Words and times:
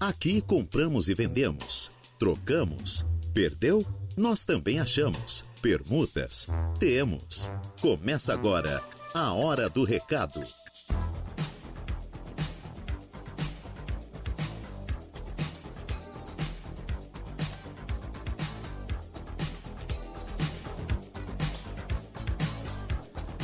Aqui 0.00 0.40
compramos 0.40 1.08
e 1.08 1.14
vendemos, 1.14 1.90
trocamos, 2.20 3.04
perdeu? 3.34 3.84
Nós 4.16 4.44
também 4.44 4.78
achamos. 4.78 5.44
Permutas? 5.60 6.46
Temos. 6.78 7.50
Começa 7.80 8.32
agora 8.32 8.80
a 9.12 9.32
Hora 9.32 9.68
do 9.68 9.82
Recado. 9.82 10.38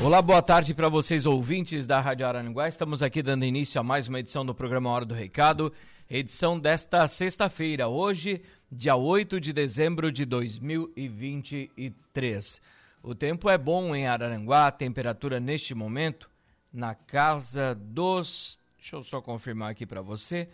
Olá, 0.00 0.20
boa 0.22 0.42
tarde 0.42 0.72
para 0.74 0.88
vocês 0.88 1.26
ouvintes 1.26 1.84
da 1.86 2.00
Rádio 2.00 2.26
Araranguá. 2.26 2.68
Estamos 2.68 3.02
aqui 3.02 3.22
dando 3.22 3.44
início 3.44 3.80
a 3.80 3.82
mais 3.82 4.06
uma 4.06 4.20
edição 4.20 4.46
do 4.46 4.54
programa 4.54 4.90
Hora 4.90 5.04
do 5.04 5.14
Recado, 5.14 5.72
edição 6.08 6.58
desta 6.58 7.06
sexta-feira, 7.08 7.88
hoje, 7.88 8.42
dia 8.70 8.94
8 8.96 9.40
de 9.40 9.52
dezembro 9.52 10.12
de 10.12 10.24
2023. 10.24 12.62
O 13.02 13.14
tempo 13.14 13.48
é 13.48 13.56
bom 13.56 13.94
em 13.94 14.06
Araranguá, 14.06 14.70
temperatura 14.70 15.40
neste 15.40 15.74
momento 15.74 16.28
na 16.72 16.94
casa 16.94 17.74
dos. 17.74 18.58
Deixa 18.76 18.96
eu 18.96 19.02
só 19.02 19.22
confirmar 19.22 19.70
aqui 19.70 19.86
para 19.86 20.02
você. 20.02 20.48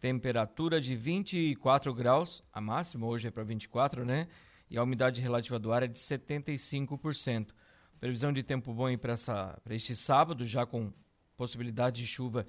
Temperatura 0.00 0.80
de 0.80 0.96
24 0.96 1.94
graus, 1.94 2.42
a 2.52 2.60
máxima 2.60 3.06
hoje 3.06 3.28
é 3.28 3.30
para 3.30 3.44
24, 3.44 4.04
né? 4.04 4.26
E 4.70 4.76
a 4.76 4.82
umidade 4.82 5.18
relativa 5.20 5.58
do 5.58 5.72
ar 5.72 5.82
é 5.82 5.88
de 5.88 5.98
75%. 5.98 7.48
Previsão 7.98 8.32
de 8.32 8.42
tempo 8.42 8.72
bom 8.72 8.88
para 8.96 9.14
este 9.70 9.96
sábado, 9.96 10.44
já 10.44 10.66
com 10.66 10.92
possibilidade 11.36 12.02
de 12.02 12.06
chuva 12.06 12.46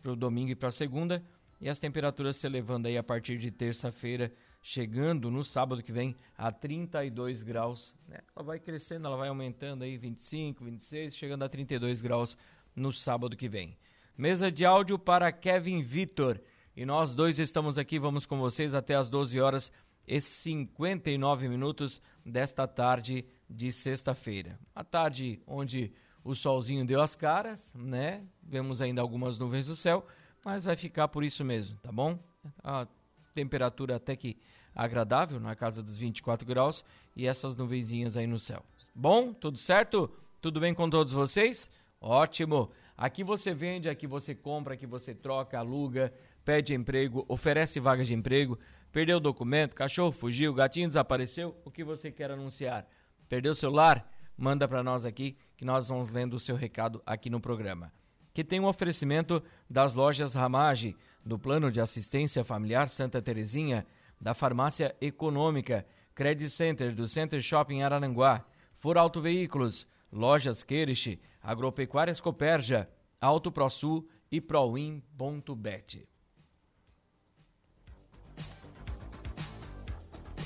para 0.00 0.12
o 0.12 0.16
domingo 0.16 0.50
e 0.50 0.54
para 0.54 0.68
a 0.68 0.72
segunda. 0.72 1.22
E 1.62 1.68
as 1.68 1.78
temperaturas 1.78 2.36
se 2.36 2.44
elevando 2.44 2.88
aí 2.88 2.98
a 2.98 3.04
partir 3.04 3.38
de 3.38 3.48
terça-feira, 3.48 4.32
chegando 4.60 5.30
no 5.30 5.44
sábado 5.44 5.80
que 5.80 5.92
vem 5.92 6.16
a 6.36 6.50
32 6.50 7.44
graus. 7.44 7.94
Né? 8.08 8.18
Ela 8.34 8.44
vai 8.44 8.58
crescendo, 8.58 9.06
ela 9.06 9.16
vai 9.16 9.28
aumentando 9.28 9.84
aí 9.84 9.96
25, 9.96 10.64
26, 10.64 11.14
chegando 11.14 11.44
a 11.44 11.48
32 11.48 12.02
graus 12.02 12.36
no 12.74 12.92
sábado 12.92 13.36
que 13.36 13.48
vem. 13.48 13.78
Mesa 14.18 14.50
de 14.50 14.64
áudio 14.64 14.98
para 14.98 15.30
Kevin 15.30 15.82
Vitor. 15.84 16.40
E 16.76 16.84
nós 16.84 17.14
dois 17.14 17.38
estamos 17.38 17.78
aqui, 17.78 17.96
vamos 17.96 18.26
com 18.26 18.40
vocês 18.40 18.74
até 18.74 18.96
as 18.96 19.08
12 19.08 19.40
horas 19.40 19.70
e 20.04 20.20
59 20.20 21.48
minutos 21.48 22.02
desta 22.26 22.66
tarde 22.66 23.24
de 23.48 23.70
sexta-feira. 23.70 24.58
A 24.74 24.82
tarde 24.82 25.40
onde 25.46 25.92
o 26.24 26.34
solzinho 26.34 26.84
deu 26.84 27.00
as 27.00 27.14
caras, 27.14 27.72
né? 27.72 28.24
Vemos 28.42 28.82
ainda 28.82 29.00
algumas 29.00 29.38
nuvens 29.38 29.68
no 29.68 29.76
céu, 29.76 30.04
mas 30.44 30.64
vai 30.64 30.76
ficar 30.76 31.08
por 31.08 31.24
isso 31.24 31.44
mesmo, 31.44 31.76
tá 31.78 31.92
bom? 31.92 32.18
A 32.62 32.86
temperatura 33.34 33.96
até 33.96 34.16
que 34.16 34.36
agradável, 34.74 35.38
na 35.38 35.54
casa 35.54 35.82
dos 35.82 35.96
24 35.96 36.46
graus, 36.46 36.84
e 37.14 37.26
essas 37.26 37.56
nuvenzinhas 37.56 38.16
aí 38.16 38.26
no 38.26 38.38
céu. 38.38 38.64
Bom, 38.94 39.32
tudo 39.32 39.58
certo? 39.58 40.10
Tudo 40.40 40.60
bem 40.60 40.74
com 40.74 40.88
todos 40.88 41.12
vocês? 41.12 41.70
Ótimo! 42.00 42.70
Aqui 42.96 43.24
você 43.24 43.54
vende, 43.54 43.88
aqui 43.88 44.06
você 44.06 44.34
compra, 44.34 44.74
aqui 44.74 44.86
você 44.86 45.14
troca, 45.14 45.58
aluga, 45.58 46.12
pede 46.44 46.74
emprego, 46.74 47.24
oferece 47.28 47.80
vagas 47.80 48.06
de 48.06 48.14
emprego, 48.14 48.58
perdeu 48.90 49.16
o 49.16 49.20
documento, 49.20 49.74
cachorro 49.74 50.12
fugiu, 50.12 50.52
gatinho 50.54 50.88
desapareceu, 50.88 51.56
o 51.64 51.70
que 51.70 51.82
você 51.82 52.10
quer 52.10 52.30
anunciar? 52.30 52.86
Perdeu 53.28 53.52
o 53.52 53.56
celular? 53.56 54.10
Manda 54.36 54.66
para 54.68 54.82
nós 54.82 55.04
aqui 55.04 55.36
que 55.56 55.64
nós 55.64 55.88
vamos 55.88 56.10
lendo 56.10 56.34
o 56.34 56.40
seu 56.40 56.56
recado 56.56 57.02
aqui 57.06 57.30
no 57.30 57.40
programa. 57.40 57.92
Que 58.32 58.42
tem 58.42 58.60
um 58.60 58.66
oferecimento 58.66 59.42
das 59.68 59.94
lojas 59.94 60.34
Ramage, 60.34 60.96
do 61.24 61.38
Plano 61.38 61.70
de 61.70 61.80
Assistência 61.80 62.44
Familiar 62.44 62.88
Santa 62.88 63.20
Terezinha, 63.20 63.86
da 64.20 64.34
Farmácia 64.34 64.94
Econômica, 65.00 65.86
Credit 66.14 66.50
Center 66.50 66.94
do 66.94 67.06
Center 67.06 67.40
Shopping 67.40 67.82
Arananguá, 67.82 68.44
For 68.76 68.98
Auto 68.98 69.20
Veículos, 69.20 69.86
Lojas 70.12 70.62
Queirish, 70.62 71.18
Agropecuárias 71.42 72.20
Coperja, 72.20 72.88
Auto 73.20 73.50
ProSul 73.50 74.08
e 74.30 74.40
Proin.bet. 74.40 76.06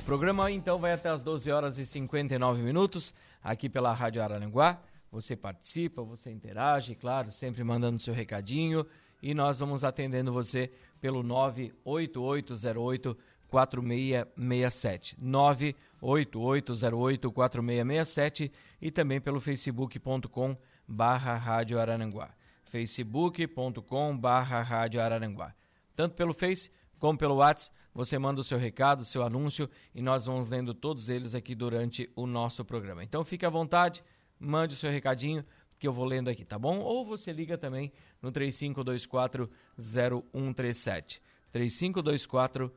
programa 0.07 0.49
então 0.53 0.79
vai 0.79 0.93
até 0.93 1.09
as 1.09 1.25
12 1.25 1.51
horas 1.51 1.79
e 1.79 1.85
59 1.85 2.63
minutos 2.63 3.13
aqui 3.43 3.69
pela 3.69 3.93
Rádio 3.93 4.23
Araranguá. 4.23 4.79
Você 5.11 5.37
participa, 5.37 6.03
você 6.03 6.31
interage, 6.31 6.95
claro, 6.95 7.31
sempre 7.31 7.63
mandando 7.65 7.99
seu 7.99 8.15
recadinho. 8.15 8.87
E 9.23 9.35
nós 9.35 9.59
vamos 9.59 9.85
atendendo 9.85 10.33
você 10.33 10.71
pelo 11.01 11.23
98808 11.23 13.17
4667 13.49 15.17
98808 15.19 17.33
4667 17.33 18.53
e 18.81 18.91
também 18.91 19.21
pelo 19.21 19.41
facebook.com 19.41 20.57
barra 20.87 21.37
Rádio 21.37 21.81
Araranguá. 21.81 22.31
facebook.com 22.65 24.17
barra 24.17 24.63
Rádio 24.63 25.01
Araranguá. 25.01 25.55
Tanto 25.95 26.15
pelo 26.15 26.35
Face 26.35 26.71
como 26.99 27.19
pelo 27.19 27.37
WhatsApp 27.37 27.77
você 27.97 28.19
manda 28.19 28.43
o 28.43 28.45
seu 28.45 28.59
recado, 28.59 29.07
seu 29.07 29.23
anúncio 29.23 29.71
e 29.95 30.03
nós 30.03 30.27
vamos 30.27 30.49
lendo 30.49 30.75
todos 30.75 31.09
eles 31.09 31.35
aqui 31.35 31.55
durante 31.55 32.11
o 32.15 32.27
nosso 32.27 32.63
programa. 32.63 33.03
Então 33.03 33.25
fique 33.25 33.47
à 33.47 33.49
vontade, 33.49 34.05
mande 34.39 34.75
o 34.75 34.77
seu 34.77 34.91
recadinho 34.91 35.45
que 35.79 35.87
eu 35.87 35.93
vou 35.93 36.05
lendo 36.05 36.29
aqui, 36.29 36.45
tá 36.45 36.59
bom? 36.59 36.79
Ou 36.81 37.05
você 37.05 37.33
liga 37.33 37.59
também 37.59 37.93
no 38.23 38.33
3524 38.33 39.51
0137. 39.79 41.21
3524 41.53 42.73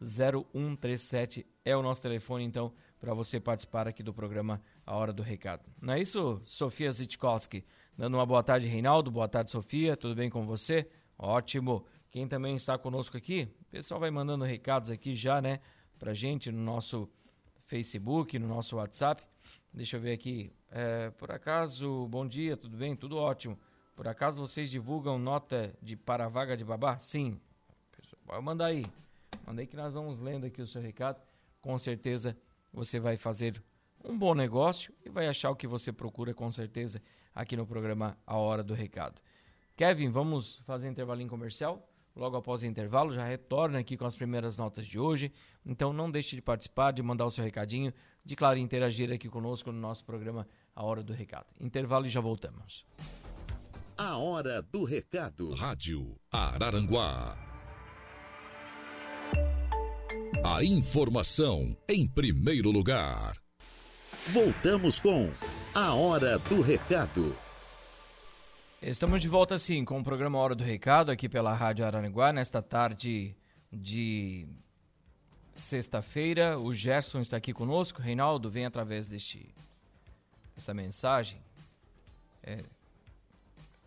0137 0.00 1.46
é 1.64 1.76
o 1.76 1.82
nosso 1.82 2.02
telefone, 2.02 2.44
então, 2.44 2.72
para 3.00 3.14
você 3.14 3.40
participar 3.40 3.88
aqui 3.88 4.02
do 4.02 4.12
programa 4.12 4.60
A 4.86 4.96
Hora 4.96 5.12
do 5.12 5.22
Recado. 5.22 5.64
Não 5.80 5.94
é 5.94 6.00
isso, 6.00 6.40
Sofia 6.42 6.90
Zitkowski? 6.90 7.64
Dando 7.96 8.16
uma 8.16 8.26
boa 8.26 8.42
tarde, 8.42 8.66
Reinaldo. 8.66 9.10
Boa 9.10 9.28
tarde, 9.28 9.50
Sofia. 9.50 9.96
Tudo 9.96 10.14
bem 10.14 10.28
com 10.28 10.44
você? 10.44 10.88
Ótimo. 11.18 11.86
Quem 12.10 12.28
também 12.28 12.54
está 12.54 12.78
conosco 12.78 13.16
aqui, 13.16 13.48
o 13.62 13.64
pessoal 13.70 13.98
vai 13.98 14.10
mandando 14.10 14.44
recados 14.44 14.88
aqui 14.88 15.16
já, 15.16 15.42
né, 15.42 15.58
pra 15.98 16.12
gente 16.12 16.52
no 16.52 16.62
nosso 16.62 17.10
Facebook, 17.66 18.38
no 18.38 18.46
nosso 18.46 18.76
WhatsApp. 18.76 19.24
Deixa 19.72 19.96
eu 19.96 20.00
ver 20.00 20.12
aqui. 20.12 20.52
É, 20.70 21.10
por 21.10 21.30
acaso, 21.30 22.06
bom 22.08 22.26
dia, 22.26 22.56
tudo 22.56 22.76
bem? 22.76 22.94
Tudo 22.94 23.16
ótimo. 23.16 23.58
Por 23.96 24.08
acaso 24.08 24.40
vocês 24.40 24.70
divulgam 24.70 25.18
nota 25.18 25.72
de 25.80 25.96
para 25.96 26.28
vaga 26.28 26.56
de 26.56 26.64
babá? 26.64 26.98
Sim. 26.98 27.40
Pode 28.26 28.42
mandar 28.42 28.66
aí. 28.66 28.84
Manda 29.46 29.60
aí 29.60 29.66
que 29.66 29.76
nós 29.76 29.92
vamos 29.92 30.20
lendo 30.20 30.46
aqui 30.46 30.62
o 30.62 30.66
seu 30.66 30.80
recado. 30.80 31.20
Com 31.60 31.78
certeza 31.78 32.36
você 32.72 32.98
vai 32.98 33.16
fazer 33.16 33.62
um 34.04 34.18
bom 34.18 34.34
negócio 34.34 34.92
e 35.04 35.08
vai 35.08 35.28
achar 35.28 35.50
o 35.50 35.56
que 35.56 35.66
você 35.66 35.92
procura 35.92 36.34
com 36.34 36.50
certeza 36.50 37.00
aqui 37.34 37.56
no 37.56 37.66
programa 37.66 38.18
A 38.26 38.36
Hora 38.36 38.62
do 38.62 38.74
Recado. 38.74 39.20
Kevin, 39.76 40.10
vamos 40.10 40.58
fazer 40.66 40.88
intervalinho 40.88 41.28
comercial? 41.28 41.88
Logo 42.14 42.36
após 42.36 42.62
o 42.62 42.66
intervalo, 42.66 43.12
já 43.12 43.24
retorna 43.24 43.78
aqui 43.78 43.96
com 43.96 44.06
as 44.06 44.14
primeiras 44.14 44.56
notas 44.56 44.86
de 44.86 44.98
hoje. 44.98 45.32
Então 45.64 45.92
não 45.92 46.10
deixe 46.10 46.36
de 46.36 46.42
participar, 46.42 46.92
de 46.92 47.02
mandar 47.02 47.26
o 47.26 47.30
seu 47.30 47.44
recadinho, 47.44 47.92
de 48.24 48.36
claro 48.36 48.58
interagir 48.58 49.12
aqui 49.12 49.28
conosco 49.28 49.72
no 49.72 49.80
nosso 49.80 50.04
programa 50.04 50.46
A 50.74 50.84
Hora 50.84 51.02
do 51.02 51.12
Recado. 51.12 51.46
Intervalo 51.60 52.06
e 52.06 52.08
já 52.08 52.20
voltamos. 52.20 52.84
A 53.96 54.16
Hora 54.16 54.60
do 54.60 54.84
Recado. 54.84 55.54
Rádio 55.54 56.16
Araranguá. 56.32 57.38
A 60.44 60.62
informação 60.64 61.76
em 61.88 62.06
primeiro 62.06 62.70
lugar. 62.70 63.36
Voltamos 64.28 64.98
com 64.98 65.30
A 65.74 65.94
Hora 65.94 66.38
do 66.38 66.60
Recado. 66.60 67.43
Estamos 68.86 69.22
de 69.22 69.28
volta 69.28 69.56
sim 69.56 69.82
com 69.82 69.98
o 69.98 70.04
programa 70.04 70.36
Hora 70.36 70.54
do 70.54 70.62
Recado 70.62 71.10
aqui 71.10 71.26
pela 71.26 71.54
Rádio 71.54 71.86
Araranguá 71.86 72.34
nesta 72.34 72.60
tarde 72.60 73.34
de 73.72 74.46
sexta-feira. 75.54 76.58
O 76.58 76.70
Gerson 76.74 77.22
está 77.22 77.38
aqui 77.38 77.54
conosco. 77.54 78.02
Reinaldo 78.02 78.50
vem 78.50 78.66
através 78.66 79.06
deste 79.06 79.48
esta 80.54 80.74
mensagem. 80.74 81.40
É, 82.42 82.62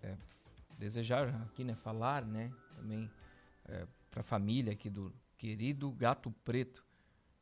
é, 0.01 0.15
desejar 0.79 1.27
aqui, 1.43 1.63
né, 1.63 1.75
falar, 1.75 2.25
né, 2.25 2.51
também 2.75 3.07
é, 3.65 3.85
para 4.09 4.21
a 4.21 4.23
família 4.23 4.73
aqui 4.73 4.89
do 4.89 5.13
querido 5.37 5.91
Gato 5.91 6.31
Preto. 6.43 6.83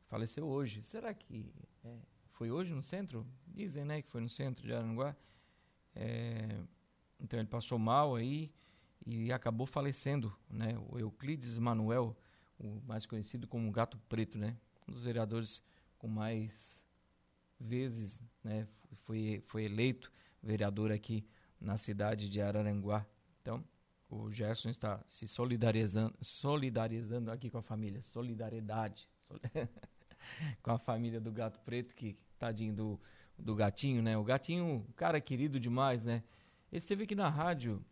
Faleceu 0.08 0.46
hoje. 0.46 0.82
Será 0.82 1.14
que 1.14 1.50
é, 1.82 1.96
foi 2.32 2.50
hoje 2.50 2.74
no 2.74 2.82
centro? 2.82 3.26
Dizem, 3.46 3.86
né, 3.86 4.02
que 4.02 4.10
foi 4.10 4.20
no 4.20 4.28
centro 4.28 4.62
de 4.62 4.74
Araranguá. 4.74 5.16
É, 5.94 6.54
então 7.20 7.38
ele 7.38 7.48
passou 7.48 7.78
mal 7.78 8.14
aí 8.14 8.52
e 9.06 9.32
acabou 9.32 9.66
falecendo, 9.66 10.36
né? 10.50 10.76
O 10.90 10.98
Euclides 10.98 11.58
Manuel, 11.58 12.16
o 12.58 12.80
mais 12.86 13.06
conhecido 13.06 13.46
como 13.46 13.70
Gato 13.70 13.98
Preto, 14.08 14.36
né? 14.38 14.56
Um 14.88 14.92
dos 14.92 15.02
vereadores 15.02 15.62
com 15.98 16.08
mais 16.08 16.82
vezes, 17.58 18.20
né? 18.42 18.66
Foi, 19.04 19.42
foi 19.46 19.64
eleito 19.64 20.12
vereador 20.42 20.92
aqui 20.92 21.26
na 21.60 21.76
cidade 21.76 22.28
de 22.28 22.40
Araranguá. 22.40 23.06
Então, 23.42 23.64
O 24.08 24.30
Gerson 24.30 24.68
está 24.68 25.02
se 25.06 25.26
solidarizando, 25.26 26.14
solidarizando 26.20 27.30
aqui 27.30 27.50
com 27.50 27.58
a 27.58 27.62
família. 27.62 28.02
Solidariedade. 28.02 29.08
com 30.62 30.70
a 30.70 30.78
família 30.78 31.20
do 31.20 31.32
gato 31.32 31.60
preto, 31.60 31.94
que 31.94 32.16
tadinho 32.38 32.74
do, 32.74 33.00
do 33.38 33.54
gatinho, 33.54 34.02
né? 34.02 34.16
O 34.16 34.24
gatinho, 34.24 34.86
cara 34.96 35.20
querido 35.20 35.58
demais, 35.58 36.04
né? 36.04 36.22
Ele 36.76 36.82
esteve 36.82 37.04
aqui 37.04 37.14
na 37.14 37.30
rádio, 37.30 37.82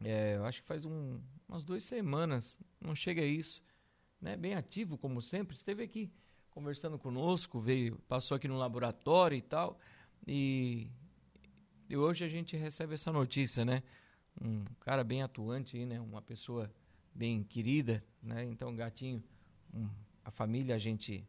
é, 0.00 0.36
eu 0.36 0.44
acho 0.44 0.62
que 0.62 0.68
faz 0.68 0.84
um, 0.84 1.18
umas 1.48 1.64
duas 1.64 1.82
semanas, 1.82 2.60
não 2.80 2.94
chega 2.94 3.20
a 3.20 3.26
isso, 3.26 3.60
né? 4.20 4.36
Bem 4.36 4.54
ativo, 4.54 4.96
como 4.96 5.20
sempre, 5.20 5.56
esteve 5.56 5.82
aqui 5.82 6.08
conversando 6.50 6.96
conosco, 6.96 7.58
veio, 7.58 7.98
passou 8.06 8.36
aqui 8.36 8.46
no 8.46 8.56
laboratório 8.56 9.36
e 9.36 9.42
tal, 9.42 9.76
e, 10.24 10.88
e 11.88 11.96
hoje 11.96 12.22
a 12.22 12.28
gente 12.28 12.56
recebe 12.56 12.94
essa 12.94 13.10
notícia, 13.10 13.64
né? 13.64 13.82
Um 14.40 14.62
cara 14.78 15.02
bem 15.02 15.24
atuante 15.24 15.76
aí, 15.76 15.84
né? 15.84 16.00
Uma 16.00 16.22
pessoa 16.22 16.72
bem 17.12 17.42
querida, 17.42 18.04
né? 18.22 18.44
Então, 18.44 18.72
gatinho, 18.72 19.20
um, 19.74 19.88
a 20.24 20.30
família 20.30 20.76
a 20.76 20.78
gente 20.78 21.26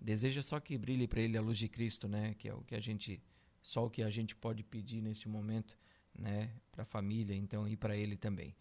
deseja 0.00 0.42
só 0.42 0.60
que 0.60 0.78
brilhe 0.78 1.08
para 1.08 1.20
ele 1.20 1.36
a 1.36 1.42
luz 1.42 1.58
de 1.58 1.68
Cristo, 1.68 2.06
né? 2.06 2.34
Que 2.34 2.50
é 2.50 2.54
o 2.54 2.62
que 2.62 2.76
a 2.76 2.80
gente 2.80 3.20
só 3.60 3.86
o 3.86 3.90
que 3.90 4.02
a 4.04 4.10
gente 4.10 4.36
pode 4.36 4.62
pedir 4.62 5.00
neste 5.02 5.28
momento, 5.28 5.76
né? 6.14 6.50
Para 6.70 6.82
a 6.82 6.86
família, 6.86 7.34
então 7.34 7.68
e 7.68 7.76
para 7.76 7.96
ele 7.96 8.16
também. 8.16 8.54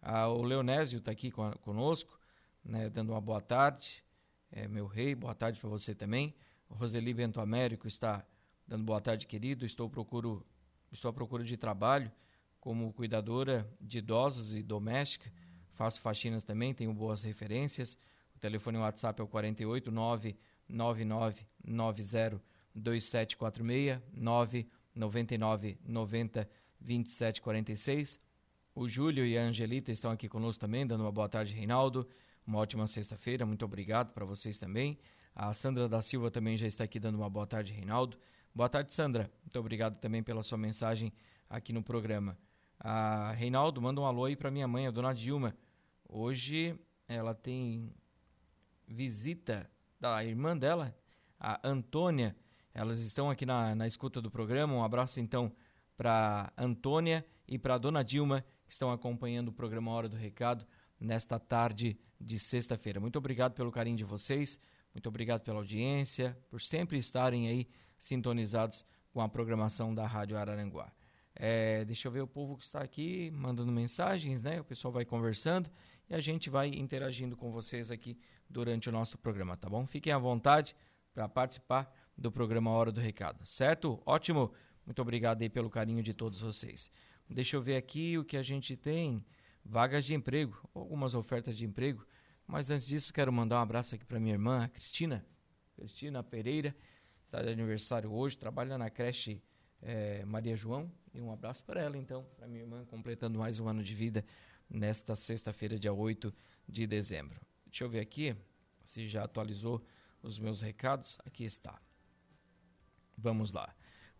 Ah, 0.00 0.28
o 0.28 0.42
Leonésio 0.42 0.98
está 0.98 1.12
aqui 1.12 1.30
conosco, 1.30 2.18
né? 2.64 2.90
Dando 2.90 3.10
uma 3.10 3.20
boa 3.20 3.40
tarde, 3.40 4.02
é, 4.50 4.68
meu 4.68 4.86
rei, 4.86 5.14
boa 5.14 5.34
tarde 5.34 5.58
para 5.58 5.68
você 5.68 5.94
também. 5.94 6.34
O 6.68 6.74
Roseli 6.74 7.14
Bento 7.14 7.40
Américo 7.40 7.88
está 7.88 8.24
dando 8.66 8.84
boa 8.84 9.00
tarde, 9.00 9.26
querido. 9.26 9.64
Estou 9.64 9.88
procuro 9.88 10.44
estou 10.92 11.08
à 11.08 11.12
procura 11.12 11.42
de 11.42 11.56
trabalho 11.56 12.12
como 12.60 12.92
cuidadora 12.92 13.68
de 13.80 13.98
idosos 13.98 14.54
e 14.54 14.62
doméstica. 14.62 15.32
Faço 15.72 16.00
faxinas 16.00 16.44
também, 16.44 16.72
tenho 16.72 16.94
boas 16.94 17.22
referências. 17.22 17.98
O 18.34 18.38
telefone 18.38 18.78
WhatsApp 18.78 19.20
é 19.20 19.24
o 19.24 19.28
48 19.28 19.90
99990 19.90 22.40
2746 22.74 24.00
999 24.12 25.78
90 25.84 26.48
2746. 26.84 28.20
O 28.74 28.86
Júlio 28.86 29.24
e 29.24 29.38
a 29.38 29.42
Angelita 29.42 29.90
estão 29.90 30.10
aqui 30.10 30.28
conosco 30.28 30.60
também, 30.60 30.86
dando 30.86 31.02
uma 31.02 31.12
boa 31.12 31.28
tarde, 31.28 31.54
Reinaldo. 31.54 32.08
Uma 32.46 32.58
ótima 32.58 32.86
sexta-feira, 32.86 33.46
muito 33.46 33.64
obrigado 33.64 34.12
para 34.12 34.24
vocês 34.24 34.58
também. 34.58 34.98
A 35.34 35.52
Sandra 35.54 35.88
da 35.88 36.02
Silva 36.02 36.30
também 36.30 36.56
já 36.56 36.66
está 36.66 36.84
aqui 36.84 37.00
dando 37.00 37.16
uma 37.16 37.30
boa 37.30 37.46
tarde, 37.46 37.72
Reinaldo. 37.72 38.18
Boa 38.54 38.68
tarde, 38.68 38.92
Sandra. 38.92 39.30
Muito 39.42 39.58
obrigado 39.58 39.98
também 39.98 40.22
pela 40.22 40.42
sua 40.42 40.58
mensagem 40.58 41.12
aqui 41.48 41.72
no 41.72 41.82
programa. 41.82 42.38
A 42.78 43.32
Reinaldo, 43.32 43.80
manda 43.80 44.00
um 44.00 44.04
alô 44.04 44.26
aí 44.26 44.36
para 44.36 44.50
minha 44.50 44.68
mãe, 44.68 44.86
a 44.86 44.90
dona 44.90 45.12
Dilma. 45.12 45.56
Hoje 46.08 46.78
ela 47.08 47.34
tem 47.34 47.92
visita 48.86 49.70
da 49.98 50.24
irmã 50.24 50.56
dela, 50.56 50.94
a 51.40 51.66
Antônia. 51.66 52.36
Elas 52.72 53.00
estão 53.00 53.30
aqui 53.30 53.46
na, 53.46 53.74
na 53.74 53.86
escuta 53.86 54.20
do 54.20 54.30
programa. 54.30 54.74
Um 54.74 54.84
abraço 54.84 55.18
então 55.20 55.52
para 55.96 56.52
Antônia 56.56 57.24
e 57.46 57.58
para 57.58 57.78
Dona 57.78 58.02
Dilma, 58.02 58.44
que 58.66 58.72
estão 58.72 58.90
acompanhando 58.90 59.48
o 59.48 59.52
programa 59.52 59.90
Hora 59.90 60.08
do 60.08 60.16
Recado 60.16 60.66
nesta 60.98 61.38
tarde 61.38 61.98
de 62.20 62.38
sexta-feira. 62.38 63.00
Muito 63.00 63.16
obrigado 63.16 63.54
pelo 63.54 63.70
carinho 63.70 63.96
de 63.96 64.04
vocês, 64.04 64.58
muito 64.92 65.08
obrigado 65.08 65.42
pela 65.42 65.58
audiência, 65.58 66.36
por 66.48 66.60
sempre 66.60 66.98
estarem 66.98 67.48
aí 67.48 67.68
sintonizados 67.98 68.84
com 69.12 69.20
a 69.20 69.28
programação 69.28 69.94
da 69.94 70.06
Rádio 70.06 70.36
Araranguá. 70.36 70.92
É, 71.36 71.84
deixa 71.84 72.06
eu 72.06 72.12
ver 72.12 72.20
o 72.20 72.26
povo 72.26 72.56
que 72.56 72.64
está 72.64 72.80
aqui 72.80 73.30
mandando 73.32 73.72
mensagens, 73.72 74.40
né? 74.40 74.60
O 74.60 74.64
pessoal 74.64 74.92
vai 74.92 75.04
conversando 75.04 75.68
e 76.08 76.14
a 76.14 76.20
gente 76.20 76.48
vai 76.48 76.68
interagindo 76.68 77.36
com 77.36 77.50
vocês 77.50 77.90
aqui 77.90 78.16
durante 78.48 78.88
o 78.88 78.92
nosso 78.92 79.18
programa, 79.18 79.56
tá 79.56 79.68
bom? 79.68 79.84
Fiquem 79.86 80.12
à 80.12 80.18
vontade 80.18 80.76
para 81.12 81.28
participar 81.28 81.92
do 82.16 82.30
programa 82.30 82.70
Hora 82.70 82.92
do 82.92 83.00
Recado, 83.00 83.44
certo? 83.44 84.00
Ótimo. 84.06 84.52
Muito 84.86 85.00
obrigado 85.00 85.42
aí 85.42 85.48
pelo 85.48 85.70
carinho 85.70 86.02
de 86.02 86.12
todos 86.12 86.40
vocês. 86.40 86.90
Deixa 87.28 87.56
eu 87.56 87.62
ver 87.62 87.76
aqui 87.76 88.18
o 88.18 88.24
que 88.24 88.36
a 88.36 88.42
gente 88.42 88.76
tem. 88.76 89.24
Vagas 89.64 90.04
de 90.04 90.14
emprego, 90.14 90.68
algumas 90.74 91.14
ofertas 91.14 91.56
de 91.56 91.64
emprego. 91.64 92.06
Mas 92.46 92.68
antes 92.68 92.86
disso, 92.86 93.12
quero 93.12 93.32
mandar 93.32 93.56
um 93.56 93.62
abraço 93.62 93.94
aqui 93.94 94.04
para 94.04 94.20
minha 94.20 94.34
irmã, 94.34 94.64
a 94.64 94.68
Cristina. 94.68 95.24
Cristina 95.74 96.22
Pereira, 96.22 96.76
está 97.22 97.42
de 97.42 97.48
aniversário 97.48 98.12
hoje, 98.12 98.36
trabalha 98.36 98.76
na 98.76 98.90
creche 98.90 99.42
é, 99.80 100.24
Maria 100.24 100.54
João. 100.54 100.92
E 101.14 101.20
um 101.20 101.32
abraço 101.32 101.64
para 101.64 101.80
ela, 101.80 101.96
então, 101.96 102.24
para 102.36 102.46
minha 102.46 102.60
irmã, 102.60 102.84
completando 102.84 103.38
mais 103.38 103.58
um 103.58 103.68
ano 103.68 103.82
de 103.82 103.94
vida 103.94 104.24
nesta 104.68 105.14
sexta-feira, 105.14 105.78
dia 105.78 105.92
8 105.92 106.34
de 106.68 106.86
dezembro. 106.86 107.40
Deixa 107.66 107.84
eu 107.84 107.88
ver 107.88 108.00
aqui 108.00 108.36
se 108.82 109.08
já 109.08 109.24
atualizou 109.24 109.84
os 110.22 110.38
meus 110.38 110.60
recados. 110.60 111.18
Aqui 111.24 111.44
está. 111.44 111.80
Vamos 113.16 113.52
lá. 113.52 113.74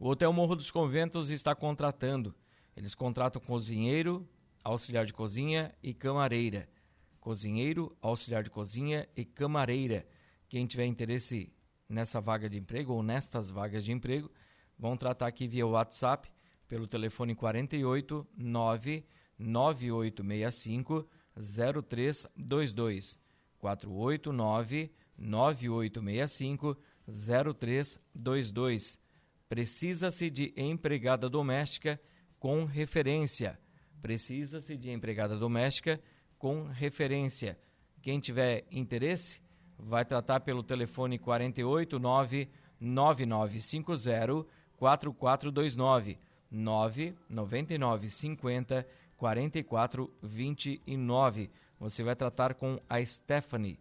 O 0.04 0.10
Hotel 0.10 0.30
Morro 0.34 0.54
dos 0.54 0.70
Conventos 0.70 1.30
está 1.30 1.54
contratando. 1.54 2.34
Eles 2.76 2.94
contratam 2.94 3.40
cozinheiro, 3.40 4.28
auxiliar 4.62 5.06
de 5.06 5.14
cozinha 5.14 5.74
e 5.82 5.94
camareira. 5.94 6.68
Cozinheiro, 7.18 7.96
auxiliar 8.02 8.42
de 8.42 8.50
cozinha 8.50 9.08
e 9.16 9.24
camareira. 9.24 10.06
Quem 10.46 10.66
tiver 10.66 10.84
interesse 10.84 11.50
nessa 11.88 12.20
vaga 12.20 12.50
de 12.50 12.58
emprego 12.58 12.92
ou 12.92 13.02
nestas 13.02 13.48
vagas 13.48 13.82
de 13.82 13.92
emprego, 13.92 14.30
vão 14.78 14.94
tratar 14.94 15.26
aqui 15.26 15.48
via 15.48 15.66
WhatsApp 15.66 16.30
pelo 16.68 16.86
telefone 16.86 17.34
48 17.34 18.26
9 18.36 19.06
9865 19.38 21.08
0322 21.34 23.18
489 23.56 24.92
9865 25.16 26.76
0322. 27.06 29.03
Precisa-se 29.54 30.28
de 30.30 30.52
empregada 30.56 31.30
doméstica 31.30 32.00
com 32.40 32.64
referência. 32.64 33.56
Precisa-se 34.02 34.76
de 34.76 34.90
empregada 34.90 35.38
doméstica 35.38 36.00
com 36.36 36.64
referência. 36.64 37.56
Quem 38.02 38.18
tiver 38.18 38.64
interesse, 38.68 39.40
vai 39.78 40.04
tratar 40.04 40.40
pelo 40.40 40.64
telefone 40.64 41.20
489 41.20 42.48
9950 42.80 44.44
4429 44.76 46.18
999 46.50 48.10
50 48.10 48.88
44 49.16 50.12
29. 50.20 51.48
Você 51.78 52.02
vai 52.02 52.16
tratar 52.16 52.54
com 52.54 52.80
a 52.90 53.06
Stephanie. 53.06 53.78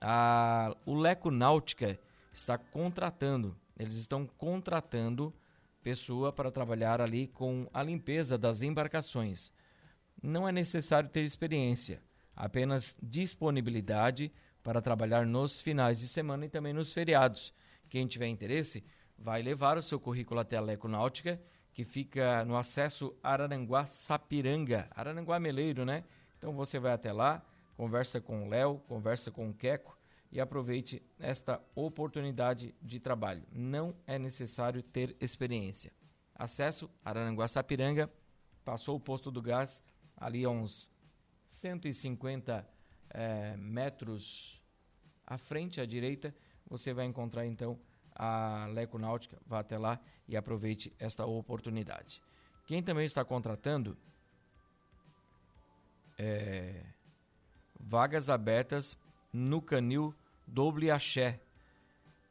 A, 0.00 0.74
o 0.86 0.94
Leco 0.94 1.30
Náutica 1.30 2.00
está 2.32 2.56
contratando, 2.56 3.54
eles 3.78 3.96
estão 3.96 4.26
contratando 4.26 5.34
pessoa 5.82 6.32
para 6.32 6.50
trabalhar 6.50 7.00
ali 7.00 7.26
com 7.26 7.68
a 7.72 7.82
limpeza 7.82 8.38
das 8.38 8.62
embarcações. 8.62 9.52
Não 10.22 10.48
é 10.48 10.52
necessário 10.52 11.10
ter 11.10 11.22
experiência, 11.22 12.02
apenas 12.34 12.96
disponibilidade 13.02 14.32
para 14.62 14.80
trabalhar 14.80 15.26
nos 15.26 15.60
finais 15.60 15.98
de 15.98 16.08
semana 16.08 16.46
e 16.46 16.48
também 16.48 16.72
nos 16.72 16.92
feriados. 16.92 17.52
Quem 17.88 18.06
tiver 18.06 18.28
interesse, 18.28 18.84
vai 19.18 19.42
levar 19.42 19.76
o 19.76 19.82
seu 19.82 20.00
currículo 20.00 20.40
até 20.40 20.56
a 20.56 20.60
Leco 20.60 20.88
Náutica 20.88 21.40
que 21.74 21.84
fica 21.84 22.44
no 22.44 22.56
acesso 22.56 23.14
Araranguá 23.20 23.84
Sapiranga, 23.86 24.86
Araranguá 24.92 25.40
Meleiro, 25.40 25.84
né? 25.84 26.04
Então 26.38 26.54
você 26.54 26.78
vai 26.78 26.92
até 26.92 27.12
lá, 27.12 27.44
conversa 27.76 28.20
com 28.20 28.44
o 28.44 28.48
Léo, 28.48 28.78
conversa 28.86 29.30
com 29.30 29.50
o 29.50 29.52
Queco 29.52 29.98
e 30.34 30.40
aproveite 30.40 31.00
esta 31.16 31.62
oportunidade 31.76 32.74
de 32.82 32.98
trabalho. 32.98 33.44
Não 33.52 33.94
é 34.04 34.18
necessário 34.18 34.82
ter 34.82 35.16
experiência. 35.20 35.92
Acesso 36.34 36.90
Araranguá 37.04 37.46
Sapiranga, 37.46 38.12
passou 38.64 38.96
o 38.96 39.00
posto 39.00 39.30
do 39.30 39.40
gás 39.40 39.80
ali 40.16 40.44
a 40.44 40.50
uns 40.50 40.88
150 41.46 42.68
é, 43.10 43.56
metros 43.56 44.60
à 45.24 45.38
frente, 45.38 45.80
à 45.80 45.86
direita, 45.86 46.34
você 46.66 46.92
vai 46.92 47.06
encontrar 47.06 47.46
então 47.46 47.78
a 48.12 48.66
Leco 48.72 48.98
Náutica, 48.98 49.38
vá 49.46 49.60
até 49.60 49.78
lá 49.78 50.00
e 50.26 50.36
aproveite 50.36 50.92
esta 50.98 51.24
oportunidade. 51.24 52.20
Quem 52.66 52.82
também 52.82 53.06
está 53.06 53.24
contratando 53.24 53.96
é, 56.18 56.82
vagas 57.78 58.28
abertas 58.28 58.98
no 59.32 59.62
Canil 59.62 60.12
Doble 60.46 60.90
Axé, 60.90 61.40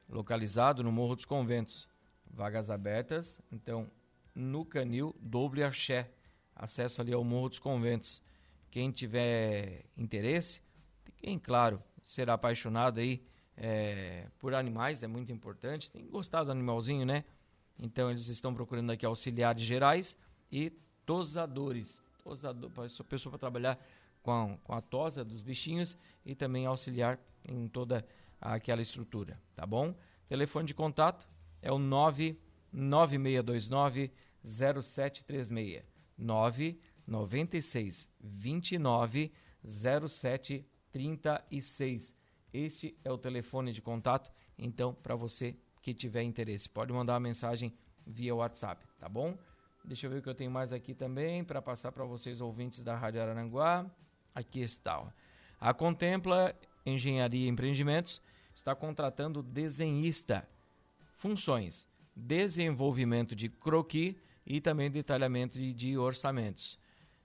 localizado 0.10 0.84
no 0.84 0.92
Morro 0.92 1.16
dos 1.16 1.26
Conventos. 1.26 1.88
Vagas 2.36 2.70
abertas, 2.72 3.40
então, 3.52 3.92
no 4.34 4.66
Canil 4.66 5.16
Doble 5.20 5.64
Axé, 5.64 6.10
acesso 6.56 7.02
ali 7.02 7.14
ao 7.14 7.24
Morro 7.24 7.50
dos 7.50 7.60
Conventos. 7.60 8.22
Quem 8.72 8.90
tiver 8.92 9.86
interesse, 9.96 10.62
quem, 11.18 11.38
claro, 11.38 11.82
será 12.02 12.34
apaixonado 12.34 13.00
aí 13.00 13.24
é, 13.56 14.28
por 14.40 14.54
animais, 14.54 15.04
é 15.04 15.08
muito 15.08 15.32
importante. 15.32 15.92
Tem 15.92 16.06
gostado 16.08 16.46
do 16.46 16.52
animalzinho, 16.52 17.06
né? 17.06 17.24
Então 17.78 18.10
eles 18.10 18.28
estão 18.28 18.54
procurando 18.54 18.92
aqui 18.92 19.06
auxiliares 19.06 19.62
gerais 19.62 20.18
e 20.52 20.72
tosadores. 21.06 22.04
a 22.26 23.04
pessoa 23.04 23.32
para 23.32 23.40
trabalhar 23.40 23.80
com 24.24 24.32
a, 24.32 24.58
com 24.64 24.74
a 24.74 24.82
tosa 24.82 25.24
dos 25.24 25.44
bichinhos 25.44 25.96
e 26.26 26.34
também 26.34 26.66
auxiliar 26.66 27.20
em 27.46 27.68
toda 27.68 28.04
aquela 28.42 28.82
estrutura, 28.82 29.40
tá 29.56 29.68
bom? 29.68 29.94
Telefone 30.28 30.66
de 30.66 30.74
contato 30.74 31.30
é 31.62 31.72
o 31.72 31.78
99629 31.78 34.12
0736 34.44 35.84
996 36.18 38.10
29 38.20 39.32
0736. 39.64 42.14
Este 42.52 42.98
é 43.04 43.12
o 43.12 43.18
telefone 43.18 43.74
de 43.74 43.82
contato, 43.82 44.32
então, 44.58 44.94
para 44.94 45.16
você 45.16 45.58
que 45.82 45.94
tiver 45.94 46.24
interesse, 46.24 46.70
pode 46.70 46.94
mandar 46.94 47.14
uma 47.14 47.20
mensagem 47.20 47.74
via 48.06 48.36
WhatsApp, 48.36 48.86
tá 49.00 49.08
bom? 49.10 49.36
Deixa 49.84 50.06
eu 50.06 50.12
ver 50.12 50.20
o 50.20 50.22
que 50.22 50.30
eu 50.30 50.36
tenho 50.36 50.52
mais 50.52 50.72
aqui 50.72 50.94
também 50.94 51.44
para 51.44 51.60
passar 51.62 51.92
para 51.92 52.06
vocês 52.06 52.40
ouvintes 52.42 52.82
da 52.82 52.96
Rádio 52.96 53.22
Araranguá. 53.22 53.86
Aqui 54.34 54.62
está. 54.62 55.14
A 55.60 55.74
Contempla 55.74 56.56
Engenharia 56.86 57.46
e 57.46 57.50
Empreendimentos 57.50 58.22
está 58.56 58.76
contratando 58.76 59.42
desenhista. 59.42 60.48
Funções: 61.16 61.88
desenvolvimento 62.16 63.36
de 63.36 63.50
croquis 63.50 64.16
e 64.46 64.60
também 64.60 64.92
detalhamento 64.92 65.58
de, 65.58 65.74
de 65.74 65.98
orçamentos. 65.98 66.80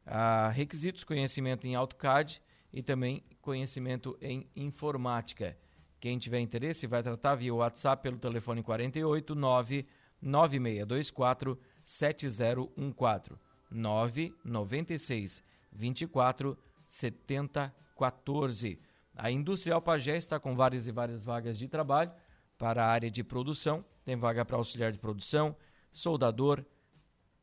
Ah, 0.06 0.48
requisitos: 0.50 1.04
conhecimento 1.04 1.66
em 1.66 1.74
AutoCAD 1.74 2.40
e 2.72 2.82
também 2.82 3.22
conhecimento 3.40 4.16
em 4.20 4.48
informática. 4.54 5.56
Quem 6.00 6.18
tiver 6.18 6.40
interesse 6.40 6.86
vai 6.86 7.02
tratar 7.02 7.34
via 7.34 7.52
WhatsApp 7.52 8.02
pelo 8.02 8.18
telefone 8.18 8.62
48 8.62 9.34
9 9.34 9.86
9624 10.20 11.58
7014 11.82 13.36
996 13.70 15.42
24 15.72 16.56
7014. 16.88 18.80
A 19.14 19.30
Industrial 19.30 19.80
Pagé 19.80 20.16
está 20.16 20.40
com 20.40 20.56
várias 20.56 20.86
e 20.86 20.92
várias 20.92 21.24
vagas 21.24 21.58
de 21.58 21.68
trabalho 21.68 22.10
para 22.56 22.84
a 22.84 22.88
área 22.88 23.10
de 23.10 23.22
produção. 23.22 23.84
Tem 24.04 24.16
vaga 24.16 24.44
para 24.44 24.56
auxiliar 24.56 24.90
de 24.90 24.98
produção, 24.98 25.54
soldador, 25.92 26.64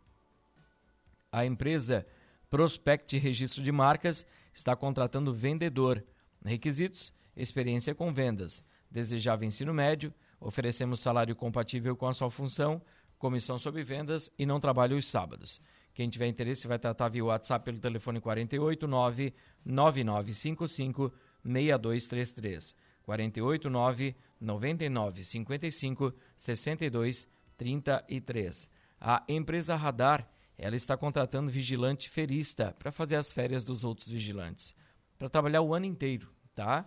A 1.30 1.44
empresa 1.44 2.06
Prospect 2.50 3.18
Registro 3.18 3.62
de 3.62 3.70
Marcas 3.70 4.26
está 4.54 4.74
contratando 4.74 5.34
vendedor. 5.34 6.02
Requisitos: 6.44 7.12
experiência 7.36 7.94
com 7.94 8.12
vendas. 8.12 8.64
Desejável 8.90 9.46
ensino 9.46 9.74
médio. 9.74 10.12
Oferecemos 10.40 11.00
salário 11.00 11.36
compatível 11.36 11.94
com 11.96 12.06
a 12.06 12.12
sua 12.12 12.30
função, 12.30 12.80
comissão 13.18 13.58
sobre 13.58 13.82
vendas 13.82 14.30
e 14.38 14.46
não 14.46 14.60
trabalho 14.60 14.96
os 14.96 15.10
sábados. 15.10 15.60
Quem 15.92 16.08
tiver 16.08 16.28
interesse 16.28 16.68
vai 16.68 16.78
tratar 16.78 17.08
via 17.08 17.24
WhatsApp 17.24 17.64
pelo 17.64 17.80
telefone 17.80 18.20
489 18.20 19.34
9955 19.64 21.12
6233. 21.44 22.74
489 23.08 24.14
99 24.38 25.24
55 25.24 26.14
62 26.36 27.26
33. 27.56 28.70
A 29.00 29.24
empresa 29.26 29.74
Radar, 29.74 30.30
ela 30.58 30.76
está 30.76 30.94
contratando 30.94 31.50
vigilante 31.50 32.10
ferista 32.10 32.76
para 32.78 32.92
fazer 32.92 33.16
as 33.16 33.32
férias 33.32 33.64
dos 33.64 33.82
outros 33.82 34.08
vigilantes, 34.08 34.74
para 35.18 35.30
trabalhar 35.30 35.62
o 35.62 35.74
ano 35.74 35.86
inteiro, 35.86 36.30
tá? 36.54 36.86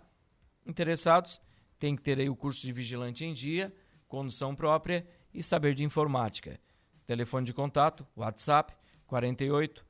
Interessados, 0.64 1.40
tem 1.76 1.96
que 1.96 2.02
ter 2.02 2.20
aí 2.20 2.28
o 2.28 2.36
curso 2.36 2.60
de 2.60 2.72
vigilante 2.72 3.24
em 3.24 3.34
dia, 3.34 3.74
condução 4.06 4.54
própria 4.54 5.04
e 5.34 5.42
saber 5.42 5.74
de 5.74 5.82
informática. 5.82 6.60
Telefone 7.04 7.46
de 7.46 7.52
contato, 7.52 8.06
WhatsApp 8.16 8.72
48 9.08 9.84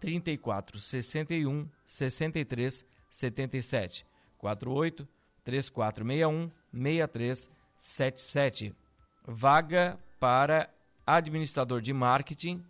34 0.00 0.80
61 0.80 1.68
63 1.84 2.86
77 3.10 4.06
48 4.38 5.15
3461 5.46 6.50
6377. 6.72 8.74
Vaga 9.24 9.98
para 10.18 10.68
administrador 11.06 11.80
de 11.80 11.92
marketing, 11.92 12.64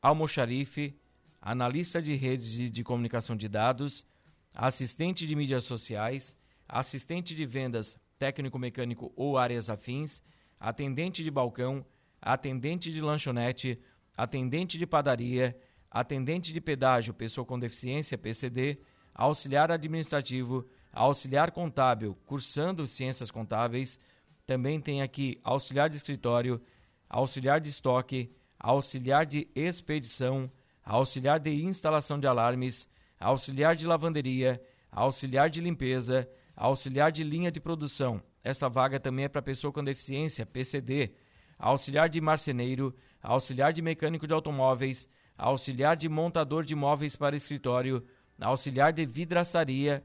almoxarife, 0.00 0.96
analista 1.40 2.00
de 2.00 2.14
redes 2.14 2.70
de 2.70 2.84
comunicação 2.84 3.34
de 3.34 3.48
dados, 3.48 4.06
assistente 4.54 5.26
de 5.26 5.34
mídias 5.34 5.64
sociais, 5.64 6.36
assistente 6.68 7.34
de 7.34 7.44
vendas 7.44 7.98
técnico-mecânico 8.18 9.12
ou 9.16 9.36
áreas 9.36 9.68
afins, 9.68 10.22
atendente 10.60 11.24
de 11.24 11.30
balcão, 11.30 11.84
atendente 12.20 12.92
de 12.92 13.00
lanchonete, 13.00 13.80
atendente 14.16 14.78
de 14.78 14.86
padaria, 14.86 15.58
atendente 15.90 16.52
de 16.52 16.60
pedágio, 16.60 17.12
pessoa 17.12 17.44
com 17.44 17.58
deficiência, 17.58 18.16
PCD, 18.16 18.78
auxiliar 19.12 19.72
administrativo, 19.72 20.64
auxiliar 20.92 21.50
contábil, 21.50 22.16
cursando 22.26 22.86
ciências 22.86 23.30
contábeis. 23.30 23.98
Também 24.46 24.80
tem 24.80 25.02
aqui 25.02 25.40
auxiliar 25.42 25.88
de 25.88 25.96
escritório, 25.96 26.60
auxiliar 27.08 27.60
de 27.60 27.70
estoque, 27.70 28.34
auxiliar 28.58 29.24
de 29.24 29.48
expedição, 29.54 30.50
auxiliar 30.84 31.40
de 31.40 31.64
instalação 31.64 32.18
de 32.18 32.26
alarmes, 32.26 32.88
auxiliar 33.18 33.74
de 33.74 33.86
lavanderia, 33.86 34.62
auxiliar 34.90 35.48
de 35.48 35.60
limpeza, 35.60 36.28
auxiliar 36.54 37.10
de 37.10 37.24
linha 37.24 37.50
de 37.50 37.60
produção. 37.60 38.22
Esta 38.44 38.68
vaga 38.68 39.00
também 39.00 39.24
é 39.24 39.28
para 39.28 39.40
pessoa 39.40 39.72
com 39.72 39.82
deficiência, 39.82 40.44
PCD, 40.44 41.14
auxiliar 41.58 42.08
de 42.08 42.20
marceneiro, 42.20 42.94
auxiliar 43.22 43.72
de 43.72 43.80
mecânico 43.80 44.26
de 44.26 44.34
automóveis, 44.34 45.08
auxiliar 45.38 45.96
de 45.96 46.08
montador 46.08 46.64
de 46.64 46.74
móveis 46.74 47.16
para 47.16 47.36
escritório, 47.36 48.04
auxiliar 48.40 48.92
de 48.92 49.06
vidraçaria, 49.06 50.04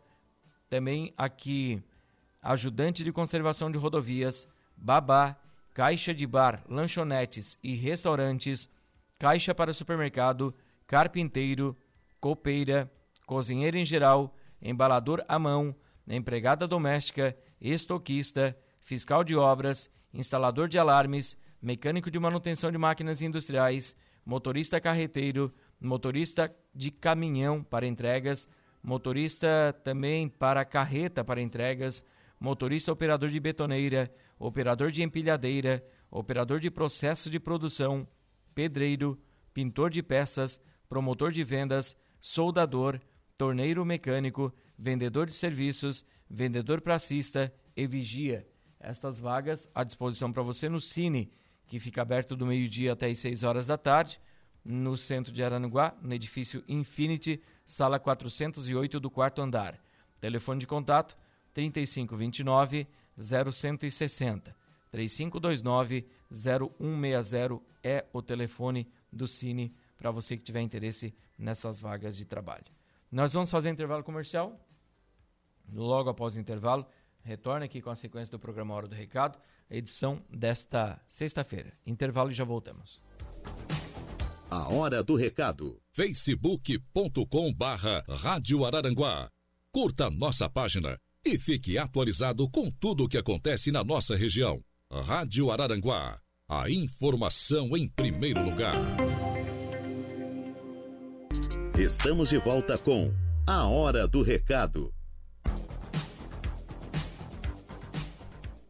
também 0.69 1.13
aqui 1.17 1.81
ajudante 2.41 3.03
de 3.03 3.11
conservação 3.11 3.71
de 3.71 3.77
rodovias, 3.77 4.47
babá, 4.75 5.35
caixa 5.73 6.13
de 6.13 6.25
bar, 6.25 6.63
lanchonetes 6.67 7.57
e 7.61 7.75
restaurantes, 7.75 8.69
caixa 9.19 9.53
para 9.53 9.73
supermercado, 9.73 10.53
carpinteiro, 10.85 11.75
copeira, 12.19 12.91
cozinheiro 13.25 13.77
em 13.77 13.85
geral, 13.85 14.35
embalador 14.61 15.23
à 15.27 15.37
mão, 15.37 15.75
empregada 16.07 16.67
doméstica, 16.67 17.37
estoquista, 17.59 18.57
fiscal 18.79 19.23
de 19.23 19.35
obras, 19.35 19.89
instalador 20.13 20.67
de 20.67 20.79
alarmes, 20.79 21.37
mecânico 21.61 22.09
de 22.09 22.19
manutenção 22.19 22.71
de 22.71 22.77
máquinas 22.77 23.21
industriais, 23.21 23.95
motorista 24.25 24.79
carreteiro, 24.79 25.53
motorista 25.79 26.53
de 26.73 26.91
caminhão 26.91 27.63
para 27.63 27.85
entregas, 27.85 28.47
motorista 28.87 29.77
também 29.83 30.29
para 30.29 30.63
carreta 30.63 31.21
para 31.21 31.41
entregas, 31.41 32.05
motorista 32.39 32.89
operador 32.89 33.27
de 33.27 33.37
betoneira, 33.37 34.09
operador 34.39 34.91
de 34.91 35.03
empilhadeira, 35.03 35.85
operador 36.09 36.61
de 36.61 36.71
processo 36.71 37.29
de 37.29 37.37
produção, 37.37 38.07
pedreiro, 38.55 39.21
pintor 39.53 39.89
de 39.89 40.01
peças, 40.01 40.61
promotor 40.87 41.33
de 41.33 41.43
vendas, 41.43 41.97
soldador, 42.21 42.97
torneiro 43.37 43.83
mecânico, 43.83 44.53
vendedor 44.79 45.27
de 45.27 45.33
serviços, 45.33 46.05
vendedor 46.29 46.79
pracista 46.79 47.53
e 47.75 47.85
vigia. 47.85 48.47
Estas 48.79 49.19
vagas 49.19 49.69
à 49.75 49.83
disposição 49.83 50.31
para 50.31 50.43
você 50.43 50.69
no 50.69 50.79
Cine, 50.79 51.29
que 51.65 51.77
fica 51.77 52.01
aberto 52.01 52.37
do 52.37 52.45
meio-dia 52.45 52.93
até 52.93 53.07
as 53.07 53.17
6 53.17 53.43
horas 53.43 53.67
da 53.67 53.77
tarde, 53.77 54.17
no 54.63 54.97
centro 54.97 55.33
de 55.33 55.43
Araranguá, 55.43 55.93
no 56.01 56.13
edifício 56.13 56.63
Infinity, 56.69 57.41
sala 57.67 57.99
408 57.99 58.97
do 58.97 59.11
quarto 59.11 59.41
andar. 59.41 59.77
Telefone 60.21 60.61
de 60.61 60.65
contato 60.65 61.17
3529 61.53 62.87
0160. 63.19 64.55
3529 64.89 66.07
0160 66.31 67.61
é 67.83 68.05
o 68.13 68.21
telefone 68.21 68.89
do 69.11 69.27
Cine 69.27 69.75
para 69.97 70.11
você 70.11 70.37
que 70.37 70.43
tiver 70.43 70.61
interesse 70.61 71.13
nessas 71.37 71.77
vagas 71.77 72.15
de 72.15 72.25
trabalho. 72.25 72.65
Nós 73.11 73.33
vamos 73.33 73.51
fazer 73.51 73.69
intervalo 73.69 74.03
comercial. 74.03 74.57
Logo 75.73 76.09
após 76.09 76.35
o 76.35 76.39
intervalo, 76.39 76.85
retorna 77.21 77.65
aqui 77.65 77.81
com 77.81 77.89
a 77.89 77.95
sequência 77.95 78.31
do 78.31 78.39
programa 78.39 78.73
Hora 78.73 78.87
do 78.87 78.95
Recado, 78.95 79.37
edição 79.69 80.23
desta 80.29 81.01
sexta-feira. 81.05 81.73
Intervalo 81.85 82.31
e 82.31 82.33
já 82.33 82.45
voltamos. 82.45 83.01
A 84.49 84.73
hora 84.73 85.03
do 85.03 85.15
recado. 85.15 85.81
facebook.com 85.97 87.51
barra 87.51 88.03
Rádio 88.07 88.63
Araranguá. 88.63 89.31
Curta 89.71 90.11
nossa 90.11 90.47
página 90.47 90.95
e 91.25 91.39
fique 91.39 91.75
atualizado 91.75 92.47
com 92.51 92.69
tudo 92.69 93.05
o 93.05 93.09
que 93.09 93.17
acontece 93.17 93.71
na 93.71 93.83
nossa 93.83 94.15
região. 94.15 94.63
Rádio 94.91 95.49
Araranguá, 95.49 96.21
a 96.47 96.69
informação 96.69 97.75
em 97.75 97.87
primeiro 97.87 98.43
lugar. 98.43 98.75
Estamos 101.75 102.29
de 102.29 102.37
volta 102.37 102.77
com 102.77 103.11
A 103.47 103.65
Hora 103.65 104.07
do 104.07 104.21
Recado. 104.21 104.93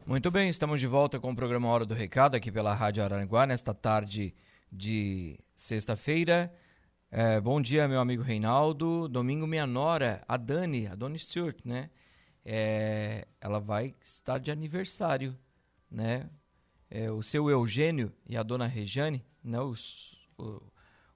Muito 0.06 0.30
bem, 0.30 0.48
estamos 0.48 0.80
de 0.80 0.86
volta 0.86 1.20
com 1.20 1.32
o 1.32 1.36
programa 1.36 1.68
Hora 1.68 1.84
do 1.84 1.92
Recado 1.92 2.36
aqui 2.36 2.50
pela 2.50 2.72
Rádio 2.72 3.04
Araranguá 3.04 3.46
nesta 3.46 3.74
tarde 3.74 4.34
de 4.72 5.38
sexta-feira. 5.54 6.50
É, 7.10 7.40
bom 7.40 7.58
dia, 7.58 7.88
meu 7.88 8.00
amigo 8.00 8.22
Reinaldo. 8.22 9.08
Domingo, 9.08 9.46
minha 9.46 9.66
nora, 9.66 10.22
a 10.28 10.36
Dani, 10.36 10.86
a 10.86 10.94
Dani 10.94 11.18
Stewart, 11.18 11.58
né? 11.64 11.88
É, 12.44 13.26
ela 13.40 13.58
vai 13.58 13.94
estar 14.02 14.36
de 14.36 14.50
aniversário, 14.50 15.34
né? 15.90 16.28
É, 16.90 17.10
o 17.10 17.22
seu 17.22 17.48
Eugênio 17.48 18.12
e 18.28 18.36
a 18.36 18.42
dona 18.42 18.66
Rejane, 18.66 19.24
né? 19.42 19.58
Os, 19.58 20.28
o, 20.36 20.60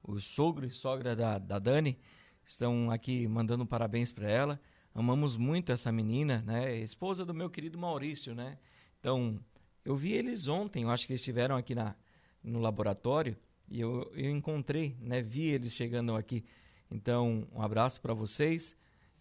o 0.02 0.18
sogro 0.18 0.64
e 0.64 0.70
sogra 0.70 1.14
da, 1.14 1.36
da 1.38 1.58
Dani, 1.58 1.98
estão 2.42 2.90
aqui 2.90 3.28
mandando 3.28 3.66
parabéns 3.66 4.12
para 4.12 4.30
ela. 4.30 4.58
Amamos 4.94 5.36
muito 5.36 5.72
essa 5.72 5.92
menina, 5.92 6.42
né? 6.46 6.74
Esposa 6.78 7.22
do 7.22 7.34
meu 7.34 7.50
querido 7.50 7.76
Maurício, 7.76 8.34
né? 8.34 8.56
Então, 8.98 9.38
eu 9.84 9.94
vi 9.94 10.12
eles 10.14 10.48
ontem, 10.48 10.84
eu 10.84 10.90
acho 10.90 11.06
que 11.06 11.12
eles 11.12 11.20
estiveram 11.20 11.54
aqui 11.54 11.74
na, 11.74 11.94
no 12.42 12.60
laboratório 12.60 13.36
e 13.68 13.80
eu, 13.80 14.10
eu 14.14 14.30
encontrei, 14.30 14.96
né? 15.00 15.22
Vi 15.22 15.48
eles 15.48 15.72
chegando 15.72 16.14
aqui. 16.14 16.44
Então, 16.90 17.46
um 17.52 17.62
abraço 17.62 18.00
para 18.00 18.12
vocês. 18.14 18.76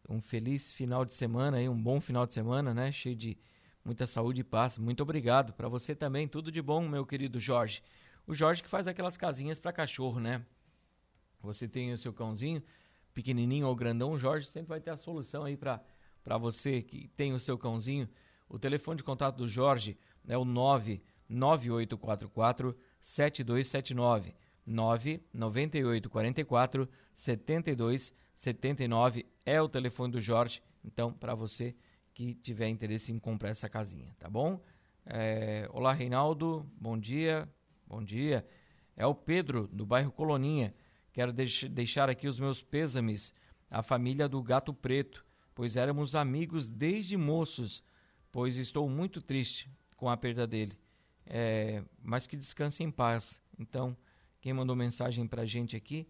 um 0.08 0.22
feliz 0.22 0.72
final 0.72 1.04
de 1.04 1.12
semana, 1.12 1.58
aí, 1.58 1.68
um 1.68 1.80
bom 1.80 2.00
final 2.00 2.26
de 2.26 2.32
semana, 2.32 2.72
né? 2.72 2.90
Cheio 2.90 3.14
de 3.14 3.36
muita 3.88 4.06
saúde 4.06 4.42
e 4.42 4.44
paz. 4.44 4.76
Muito 4.76 5.02
obrigado. 5.02 5.54
Para 5.54 5.66
você 5.66 5.94
também, 5.94 6.28
tudo 6.28 6.52
de 6.52 6.60
bom, 6.60 6.86
meu 6.86 7.06
querido 7.06 7.40
Jorge. 7.40 7.82
O 8.26 8.34
Jorge 8.34 8.62
que 8.62 8.68
faz 8.68 8.86
aquelas 8.86 9.16
casinhas 9.16 9.58
para 9.58 9.72
cachorro, 9.72 10.20
né? 10.20 10.44
Você 11.40 11.66
tem 11.66 11.90
o 11.90 11.96
seu 11.96 12.12
cãozinho, 12.12 12.62
pequenininho 13.14 13.66
ou 13.66 13.74
grandão, 13.74 14.12
o 14.12 14.18
Jorge 14.18 14.46
sempre 14.46 14.68
vai 14.68 14.78
ter 14.78 14.90
a 14.90 14.96
solução 14.98 15.44
aí 15.44 15.56
para 15.56 15.80
você 16.38 16.82
que 16.82 17.08
tem 17.16 17.32
o 17.32 17.40
seu 17.40 17.56
cãozinho. 17.56 18.06
O 18.46 18.58
telefone 18.58 18.98
de 18.98 19.04
contato 19.04 19.36
do 19.36 19.48
Jorge 19.48 19.96
é 20.26 20.36
o 20.36 20.44
99844 20.44 22.76
7279 23.00 24.34
99844 24.66 26.86
7279 27.14 29.24
é 29.46 29.62
o 29.62 29.68
telefone 29.68 30.12
do 30.12 30.20
Jorge. 30.20 30.62
Então, 30.84 31.10
para 31.10 31.34
você 31.34 31.74
que 32.18 32.34
tiver 32.34 32.66
interesse 32.66 33.12
em 33.12 33.18
comprar 33.20 33.50
essa 33.50 33.68
casinha, 33.68 34.12
tá 34.18 34.28
bom? 34.28 34.60
É, 35.06 35.68
olá, 35.72 35.92
Reinaldo. 35.92 36.68
Bom 36.76 36.98
dia. 36.98 37.48
Bom 37.86 38.02
dia. 38.02 38.44
É 38.96 39.06
o 39.06 39.14
Pedro, 39.14 39.68
do 39.68 39.86
bairro 39.86 40.10
Coloninha. 40.10 40.74
Quero 41.12 41.32
deix 41.32 41.62
deixar 41.70 42.10
aqui 42.10 42.26
os 42.26 42.40
meus 42.40 42.60
pêsames 42.60 43.32
à 43.70 43.84
família 43.84 44.28
do 44.28 44.42
Gato 44.42 44.74
Preto, 44.74 45.24
pois 45.54 45.76
éramos 45.76 46.16
amigos 46.16 46.66
desde 46.66 47.16
moços, 47.16 47.84
pois 48.32 48.56
estou 48.56 48.88
muito 48.90 49.22
triste 49.22 49.70
com 49.96 50.10
a 50.10 50.16
perda 50.16 50.44
dele. 50.44 50.76
É, 51.24 51.84
mas 52.02 52.26
que 52.26 52.36
descanse 52.36 52.82
em 52.82 52.90
paz. 52.90 53.40
Então, 53.56 53.96
quem 54.40 54.52
mandou 54.52 54.74
mensagem 54.74 55.24
para 55.24 55.42
a 55.42 55.46
gente 55.46 55.76
aqui 55.76 56.04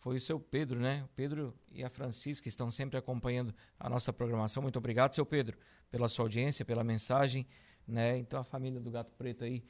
foi 0.00 0.16
o 0.16 0.20
seu 0.20 0.40
Pedro, 0.40 0.80
né? 0.80 1.04
O 1.04 1.08
Pedro 1.08 1.54
e 1.70 1.84
a 1.84 1.90
Francisca 1.90 2.48
estão 2.48 2.70
sempre 2.70 2.98
acompanhando 2.98 3.54
a 3.78 3.88
nossa 3.88 4.12
programação. 4.12 4.62
Muito 4.62 4.78
obrigado, 4.78 5.14
seu 5.14 5.26
Pedro, 5.26 5.58
pela 5.90 6.08
sua 6.08 6.24
audiência, 6.24 6.64
pela 6.64 6.82
mensagem, 6.82 7.46
né? 7.86 8.16
Então 8.16 8.40
a 8.40 8.44
família 8.44 8.80
do 8.80 8.90
Gato 8.90 9.12
Preto 9.14 9.44
aí, 9.44 9.62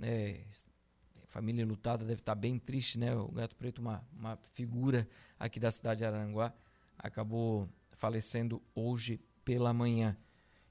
é, 0.00 0.40
família 1.26 1.64
lutada 1.64 2.04
deve 2.04 2.20
estar 2.20 2.34
bem 2.34 2.58
triste, 2.58 2.98
né? 2.98 3.14
O 3.14 3.28
Gato 3.28 3.54
Preto, 3.54 3.78
uma, 3.80 4.04
uma 4.12 4.36
figura 4.54 5.08
aqui 5.38 5.60
da 5.60 5.70
cidade 5.70 5.98
de 5.98 6.04
Aranguá, 6.04 6.52
acabou 6.98 7.68
falecendo 7.92 8.60
hoje 8.74 9.20
pela 9.44 9.72
manhã. 9.72 10.16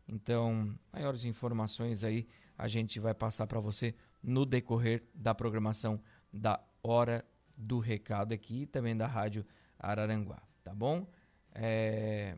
Então, 0.07 0.77
maiores 0.91 1.23
informações 1.23 2.03
aí 2.03 2.27
a 2.57 2.67
gente 2.67 2.99
vai 2.99 3.13
passar 3.13 3.47
para 3.47 3.59
você 3.61 3.95
no 4.21 4.45
decorrer 4.45 5.03
da 5.13 5.33
programação 5.33 6.01
da 6.33 6.61
Hora 6.83 7.25
do 7.57 7.79
recado 7.79 8.33
aqui 8.33 8.65
também 8.65 8.95
da 8.95 9.07
Rádio 9.07 9.45
Araranguá, 9.79 10.41
tá 10.63 10.73
bom? 10.73 11.07
É, 11.53 12.35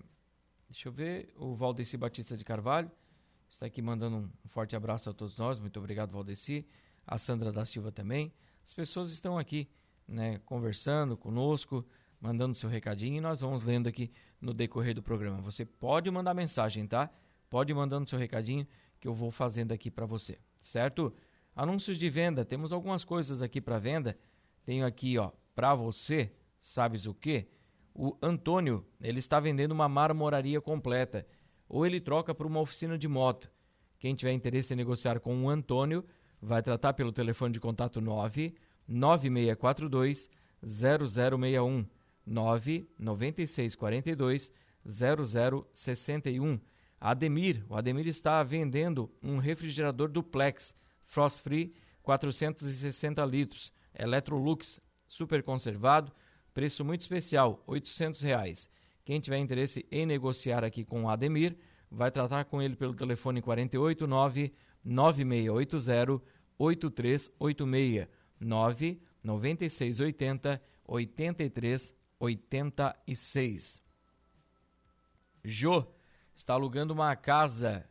deixa 0.69 0.87
eu 0.87 0.91
ver, 0.91 1.33
o 1.35 1.55
Valdeci 1.55 1.97
Batista 1.97 2.37
de 2.37 2.43
Carvalho 2.43 2.91
está 3.49 3.65
aqui 3.65 3.81
mandando 3.81 4.17
um 4.17 4.49
forte 4.49 4.75
abraço 4.75 5.09
a 5.09 5.13
todos 5.13 5.37
nós, 5.37 5.59
muito 5.59 5.79
obrigado 5.79 6.11
Valdeci, 6.11 6.67
a 7.05 7.17
Sandra 7.17 7.51
da 7.51 7.65
Silva 7.65 7.91
também, 7.91 8.33
as 8.63 8.73
pessoas 8.73 9.11
estão 9.11 9.37
aqui, 9.37 9.69
né, 10.07 10.39
conversando 10.45 11.15
conosco, 11.15 11.85
mandando 12.19 12.55
seu 12.55 12.69
recadinho 12.69 13.17
e 13.17 13.21
nós 13.21 13.39
vamos 13.39 13.63
lendo 13.63 13.87
aqui 13.87 14.11
no 14.41 14.53
decorrer 14.53 14.93
do 14.93 15.03
programa. 15.03 15.39
Você 15.41 15.65
pode 15.65 16.09
mandar 16.09 16.33
mensagem, 16.33 16.87
tá? 16.87 17.09
Pode 17.49 17.73
mandando 17.73 18.09
seu 18.09 18.19
recadinho 18.19 18.67
que 18.99 19.07
eu 19.07 19.13
vou 19.13 19.31
fazendo 19.31 19.71
aqui 19.71 19.89
para 19.89 20.05
você, 20.05 20.37
certo? 20.61 21.13
Anúncios 21.55 21.97
de 21.97 22.09
venda, 22.09 22.43
temos 22.43 22.71
algumas 22.73 23.03
coisas 23.03 23.41
aqui 23.41 23.61
para 23.61 23.79
venda 23.79 24.17
tenho 24.67 24.85
aqui, 24.85 25.17
ó, 25.17 25.31
para 25.55 25.73
você, 25.73 26.29
sabes 26.59 27.05
o 27.05 27.13
quê? 27.13 27.47
O 27.95 28.17
Antônio, 28.21 28.85
ele 28.99 29.19
está 29.19 29.39
vendendo 29.39 29.71
uma 29.71 29.87
marmoraria 29.87 30.59
completa, 30.59 31.25
ou 31.69 31.85
ele 31.85 32.01
troca 32.01 32.35
por 32.35 32.45
uma 32.45 32.59
oficina 32.59 32.97
de 32.97 33.07
moto. 33.07 33.49
Quem 33.97 34.13
tiver 34.13 34.33
interesse 34.33 34.73
em 34.73 34.75
negociar 34.75 35.21
com 35.21 35.41
o 35.41 35.49
Antônio, 35.49 36.03
vai 36.41 36.61
tratar 36.61 36.91
pelo 36.95 37.13
telefone 37.13 37.53
de 37.53 37.61
contato 37.61 38.01
9 38.01 38.55
9642 38.85 40.27
0061 40.61 41.85
99642 42.25 44.51
0061. 44.85 46.59
Ademir, 46.99 47.63
o 47.69 47.75
Ademir 47.77 48.05
está 48.05 48.43
vendendo 48.43 49.09
um 49.23 49.37
refrigerador 49.37 50.09
duplex 50.09 50.75
Frost 51.05 51.41
Free 51.41 51.73
460 52.03 53.23
litros 53.23 53.71
Electrolux 53.97 54.79
super 55.07 55.41
conservado, 55.43 56.11
preço 56.53 56.85
muito 56.85 57.01
especial, 57.01 57.63
R$ 57.67 57.81
reais. 58.21 58.69
Quem 59.03 59.19
tiver 59.19 59.39
interesse 59.39 59.87
em 59.91 60.05
negociar 60.05 60.63
aqui 60.63 60.83
com 60.83 61.03
o 61.03 61.09
Ademir, 61.09 61.57
vai 61.89 62.11
tratar 62.11 62.45
com 62.45 62.61
ele 62.61 62.75
pelo 62.75 62.93
telefone 62.93 63.41
489 63.41 64.53
9680 64.83 66.21
8386 66.59 68.07
99680 68.39 70.61
8386. 70.85 73.81
Jô 75.43 75.87
está 76.35 76.53
alugando 76.53 76.93
uma 76.93 77.15
casa 77.15 77.89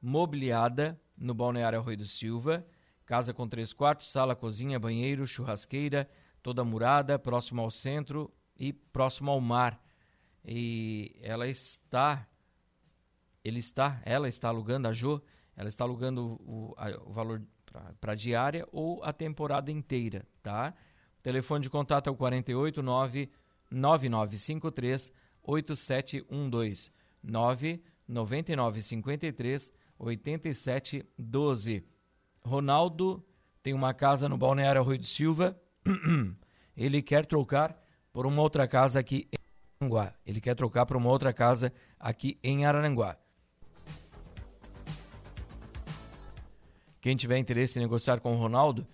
mobiliada 0.00 0.96
no 1.16 1.34
Balneário 1.34 1.78
Arroio 1.78 1.98
do 1.98 2.06
Silva. 2.06 2.66
Casa 3.06 3.32
com 3.32 3.48
três 3.48 3.72
quartos, 3.72 4.10
sala, 4.10 4.34
cozinha, 4.34 4.80
banheiro, 4.80 5.24
churrasqueira, 5.28 6.10
toda 6.42 6.64
murada, 6.64 7.16
próximo 7.16 7.62
ao 7.62 7.70
centro 7.70 8.34
e 8.58 8.72
próximo 8.72 9.30
ao 9.30 9.40
mar. 9.40 9.80
E 10.44 11.14
ela 11.22 11.46
está, 11.46 12.26
ele 13.44 13.60
está, 13.60 14.02
ela 14.04 14.28
está 14.28 14.48
alugando 14.48 14.88
a 14.88 14.92
Jo, 14.92 15.22
ela 15.56 15.68
está 15.68 15.84
alugando 15.84 16.40
o, 16.44 16.74
a, 16.76 16.88
o 17.08 17.12
valor 17.12 17.40
para 18.00 18.16
diária 18.16 18.66
ou 18.72 19.04
a 19.04 19.12
temporada 19.12 19.70
inteira, 19.70 20.26
tá? 20.42 20.74
O 21.18 21.22
telefone 21.22 21.62
de 21.62 21.70
contato 21.70 22.08
é 22.08 22.10
o 22.10 22.16
489 22.16 23.30
9953 23.70 25.12
8712 25.42 26.90
99953 27.22 29.72
8712. 29.98 31.95
Ronaldo 32.46 33.24
tem 33.60 33.74
uma 33.74 33.92
casa 33.92 34.28
no 34.28 34.38
Balneário 34.38 34.82
Rui 34.82 34.96
do 34.96 35.04
Silva. 35.04 35.60
Ele 36.76 37.02
quer 37.02 37.26
trocar 37.26 37.76
por 38.12 38.24
uma 38.24 38.40
outra 38.40 38.68
casa 38.68 39.00
aqui 39.00 39.28
em 39.32 39.36
Araranguá. 39.80 40.14
Ele 40.24 40.40
quer 40.40 40.54
trocar 40.54 40.86
por 40.86 40.96
uma 40.96 41.10
outra 41.10 41.32
casa 41.32 41.72
aqui 41.98 42.38
em 42.44 42.64
Araranguá. 42.64 43.18
Quem 47.00 47.16
tiver 47.16 47.38
interesse 47.38 47.78
em 47.78 47.82
negociar 47.82 48.20
com 48.20 48.32
o 48.32 48.38
Ronaldo, 48.38 48.86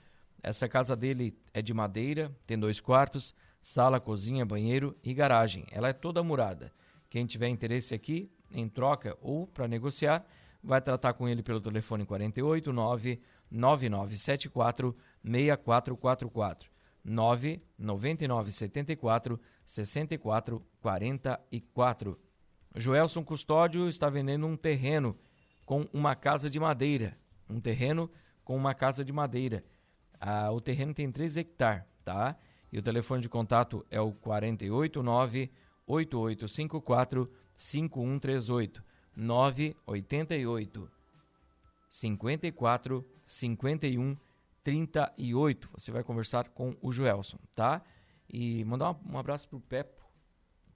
essa 0.42 0.66
casa 0.66 0.96
dele 0.96 1.36
é 1.52 1.60
de 1.60 1.74
madeira, 1.74 2.34
tem 2.46 2.58
dois 2.58 2.80
quartos, 2.80 3.34
sala, 3.60 4.00
cozinha, 4.00 4.46
banheiro 4.46 4.96
e 5.04 5.12
garagem. 5.12 5.66
Ela 5.70 5.88
é 5.88 5.92
toda 5.92 6.22
murada. 6.22 6.72
Quem 7.10 7.26
tiver 7.26 7.48
interesse 7.48 7.94
aqui 7.94 8.32
em 8.50 8.66
troca 8.66 9.16
ou 9.20 9.46
para 9.46 9.68
negociar, 9.68 10.26
vai 10.62 10.80
tratar 10.80 11.12
com 11.14 11.28
ele 11.28 11.42
pelo 11.42 11.60
telefone 11.60 12.06
48 12.06 12.72
9 12.72 13.20
9974 13.52 14.96
6444 15.22 16.72
99974 17.04 19.38
6444. 19.64 22.18
Joelson 22.74 23.22
Custódio 23.22 23.86
está 23.88 24.08
vendendo 24.08 24.46
um 24.46 24.56
terreno 24.56 25.14
com 25.66 25.86
uma 25.92 26.14
casa 26.14 26.48
de 26.48 26.58
madeira. 26.58 27.18
Um 27.48 27.60
terreno 27.60 28.10
com 28.44 28.56
uma 28.56 28.74
casa 28.74 29.04
de 29.04 29.12
madeira. 29.12 29.62
Ah, 30.18 30.50
o 30.50 30.58
terreno 30.60 30.94
tem 30.94 31.12
3 31.12 31.36
hectares, 31.36 31.84
tá? 32.04 32.36
E 32.72 32.78
o 32.78 32.82
telefone 32.82 33.20
de 33.20 33.28
contato 33.28 33.84
é 33.90 34.00
o 34.00 34.12
489 34.12 35.52
8854 35.86 37.30
5138 37.54 38.82
988 39.14 41.01
54 41.92 43.04
51 43.26 44.16
38. 44.64 45.68
Você 45.74 45.92
vai 45.92 46.02
conversar 46.02 46.48
com 46.48 46.74
o 46.80 46.90
Joelson, 46.90 47.36
tá? 47.54 47.82
E 48.26 48.64
mandar 48.64 48.98
um, 49.06 49.18
abraço 49.18 49.46
pro 49.46 49.60
Pepo, 49.60 50.02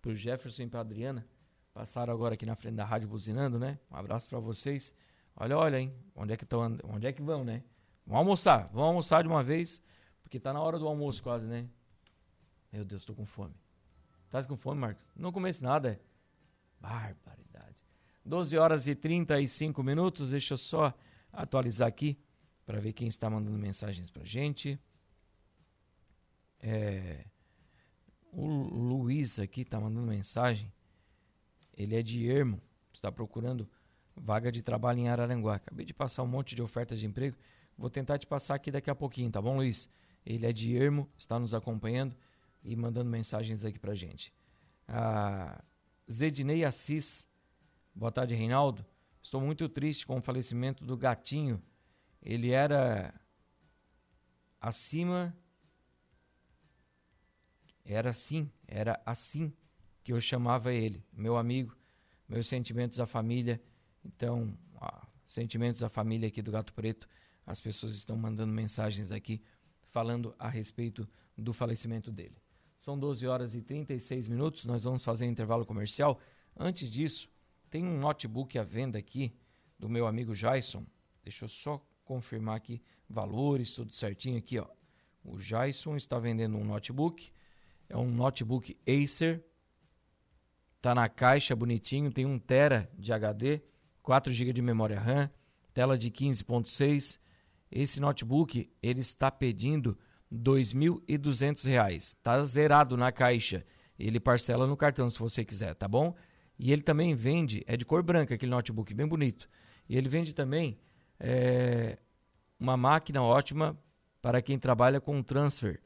pro 0.03 0.15
Jefferson 0.15 0.65
e 0.65 0.67
pra 0.67 0.81
Adriana. 0.81 1.27
Passaram 1.73 2.13
agora 2.13 2.35
aqui 2.35 2.45
na 2.45 2.55
frente 2.55 2.75
da 2.75 2.85
rádio 2.85 3.09
buzinando, 3.09 3.59
né? 3.59 3.79
Um 3.91 3.97
abraço 3.97 4.29
para 4.29 4.39
vocês. 4.39 4.95
Olha, 5.35 5.57
olha, 5.57 5.81
hein? 5.81 5.95
Onde 6.15 6.35
é 6.35 6.37
que 6.37 6.45
estão? 6.45 6.77
Onde 6.85 7.07
é 7.07 7.13
que 7.13 7.23
vão, 7.23 7.45
né? 7.45 7.63
Vamos 8.07 8.19
almoçar. 8.19 8.69
Vamos 8.69 8.89
almoçar 8.89 9.23
de 9.23 9.29
uma 9.29 9.43
vez, 9.43 9.83
porque 10.23 10.39
tá 10.39 10.53
na 10.53 10.61
hora 10.61 10.79
do 10.79 10.87
almoço 10.87 11.23
quase, 11.23 11.47
né? 11.47 11.67
Meu 12.71 12.85
Deus, 12.85 13.07
tô 13.07 13.15
com 13.15 13.25
fome. 13.25 13.55
Tá 14.29 14.45
com 14.45 14.57
fome, 14.57 14.83
Marcos? 14.83 15.11
Não 15.17 15.33
comece 15.33 15.63
nada, 15.63 15.93
é? 15.93 16.01
Barbaridade. 16.79 17.83
12 18.23 18.59
horas 18.59 18.87
e 18.87 18.95
35 18.95 19.83
minutos. 19.83 20.31
Deixa 20.31 20.53
eu 20.55 20.59
só 20.59 20.93
atualizar 21.37 21.87
aqui 21.87 22.19
para 22.65 22.81
ver 22.81 22.93
quem 22.93 23.07
está 23.07 23.31
mandando 23.31 23.57
mensagens 23.59 24.11
para 24.11 24.25
gente. 24.25 24.79
É, 26.59 27.25
o 28.33 28.47
Luiz 28.47 29.39
aqui 29.39 29.61
está 29.61 29.79
mandando 29.79 30.07
mensagem. 30.07 30.73
Ele 31.73 31.95
é 31.95 32.03
de 32.03 32.29
Ermo, 32.29 32.61
está 32.93 33.13
procurando 33.13 33.69
vaga 34.17 34.51
de 34.51 34.63
trabalho 34.63 34.99
em 34.99 35.09
Araranguá. 35.09 35.57
Acabei 35.57 35.87
de 35.87 35.95
passar 35.95 36.23
um 36.23 36.27
monte 36.27 36.55
de 36.55 36.63
ofertas 36.63 36.99
de 36.99 37.07
emprego. 37.07 37.37
Vou 37.79 37.91
tentar 37.91 38.19
te 38.19 38.27
passar 38.27 38.55
aqui 38.55 38.71
daqui 38.71 38.91
a 38.91 38.95
pouquinho, 38.95 39.31
tá 39.31 39.41
bom, 39.41 39.57
Luiz? 39.57 39.89
Ele 40.25 40.47
é 40.47 40.53
de 40.53 40.75
Ermo, 40.75 41.09
está 41.17 41.39
nos 41.39 41.55
acompanhando 41.55 42.17
e 42.65 42.75
mandando 42.75 43.11
mensagens 43.11 43.65
aqui 43.65 43.79
para 43.79 43.95
gente. 43.95 44.33
A 44.89 45.63
Zedinei 46.11 46.65
Assis, 46.65 47.29
boa 47.95 48.11
tarde, 48.11 48.35
Reinaldo. 48.35 48.85
Estou 49.27 49.41
muito 49.41 49.69
triste 49.69 50.07
com 50.07 50.19
o 50.19 50.23
falecimento 50.23 50.85
do 50.85 50.97
gatinho 50.97 51.61
ele 52.23 52.53
era 52.53 53.13
acima 54.61 55.37
era 57.85 58.11
assim, 58.11 58.49
era 58.69 59.03
assim 59.05 59.53
que 60.05 60.13
eu 60.13 60.21
chamava 60.21 60.73
ele, 60.73 61.05
meu 61.13 61.37
amigo, 61.37 61.77
meus 62.29 62.47
sentimentos 62.47 63.01
à 63.01 63.07
família. 63.07 63.61
Então, 64.05 64.57
ó, 64.77 65.03
sentimentos 65.25 65.83
à 65.83 65.89
família 65.89 66.29
aqui 66.29 66.41
do 66.41 66.53
Gato 66.53 66.73
Preto. 66.73 67.09
As 67.45 67.59
pessoas 67.59 67.97
estão 67.97 68.17
mandando 68.17 68.53
mensagens 68.53 69.11
aqui 69.11 69.43
falando 69.91 70.37
a 70.39 70.49
respeito 70.49 71.09
do 71.37 71.53
falecimento 71.53 72.13
dele. 72.13 72.37
São 72.77 72.97
12 72.97 73.27
horas 73.27 73.57
e 73.57 73.61
36 73.61 74.29
minutos, 74.29 74.65
nós 74.65 74.85
vamos 74.85 75.05
fazer 75.05 75.27
um 75.27 75.31
intervalo 75.31 75.67
comercial. 75.67 76.21
Antes 76.57 76.89
disso, 76.89 77.29
tem 77.71 77.85
um 77.85 77.99
notebook 77.99 78.59
à 78.59 78.63
venda 78.63 78.99
aqui 78.99 79.35
do 79.79 79.89
meu 79.89 80.07
amigo 80.07 80.35
Jason. 80.35 80.85
Deixa 81.23 81.45
eu 81.45 81.49
só 81.49 81.85
confirmar 82.05 82.57
aqui 82.57 82.83
valores, 83.09 83.75
tudo 83.75 83.93
certinho 83.93 84.39
aqui, 84.39 84.59
ó. 84.59 84.67
O 85.25 85.39
Jason 85.39 85.97
está 85.97 86.19
vendendo 86.19 86.57
um 86.57 86.65
notebook, 86.65 87.33
é 87.89 87.97
um 87.97 88.11
notebook 88.11 88.77
Acer, 88.87 89.45
tá 90.81 90.95
na 90.95 91.09
caixa 91.09 91.55
bonitinho, 91.57 92.13
tem 92.13 92.25
1 92.25 92.39
tera 92.39 92.91
de 92.97 93.13
HD, 93.13 93.61
4 94.03 94.33
GB 94.33 94.53
de 94.53 94.63
memória 94.63 95.01
RAM, 95.01 95.29
tela 95.75 95.99
de 95.99 96.11
15.6. 96.11 97.19
Esse 97.71 98.01
notebook 98.01 98.71
ele 98.81 99.01
está 99.01 99.31
pedindo 99.31 99.99
R$ 100.31 100.39
2.200, 100.39 102.17
tá 102.23 102.45
zerado 102.45 102.97
na 102.97 103.11
caixa. 103.11 103.67
Ele 103.99 104.21
parcela 104.21 104.67
no 104.67 104.77
cartão 104.77 105.11
se 105.11 105.19
você 105.19 105.45
quiser, 105.45 105.75
tá 105.75 105.89
bom? 105.89 106.15
E 106.59 106.73
ele 106.73 106.83
também 106.83 107.15
vende, 107.15 107.63
é 107.67 107.77
de 107.77 107.85
cor 107.85 108.03
branca 108.03 108.35
aquele 108.35 108.51
notebook, 108.51 108.93
bem 108.95 109.07
bonito. 109.07 109.49
E 109.89 109.97
ele 109.97 110.09
vende 110.09 110.35
também 110.35 110.79
é 111.19 111.99
uma 112.59 112.77
máquina 112.77 113.23
ótima 113.23 113.79
para 114.21 114.41
quem 114.43 114.59
trabalha 114.59 115.01
com 115.01 115.23
transfer. 115.23 115.81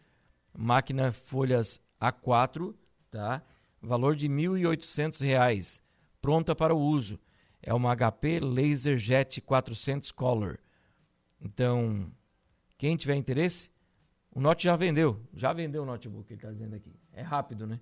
Máquina 0.57 1.13
folhas 1.13 1.81
A4, 2.01 2.75
tá? 3.11 3.43
Valor 3.81 4.15
de 4.15 4.27
R$ 4.27 4.35
1.800, 4.35 5.81
pronta 6.21 6.55
para 6.55 6.75
o 6.75 6.81
uso. 6.81 7.19
É 7.63 7.75
uma 7.75 7.95
HP 7.95 8.41
LaserJet 8.41 9.41
400 9.41 10.11
Color. 10.13 10.59
Então, 11.41 12.11
quem 12.79 12.97
tiver 12.97 13.15
interesse, 13.15 13.71
o 14.31 14.41
Note 14.41 14.65
já 14.65 14.77
vendeu. 14.77 15.21
Já 15.35 15.53
vendeu 15.53 15.83
o 15.83 15.87
notebook, 15.87 16.33
ele 16.33 16.39
está 16.39 16.51
dizendo 16.51 16.75
aqui. 16.75 16.95
É 17.13 17.23
rápido, 17.23 17.67
né? 17.67 17.81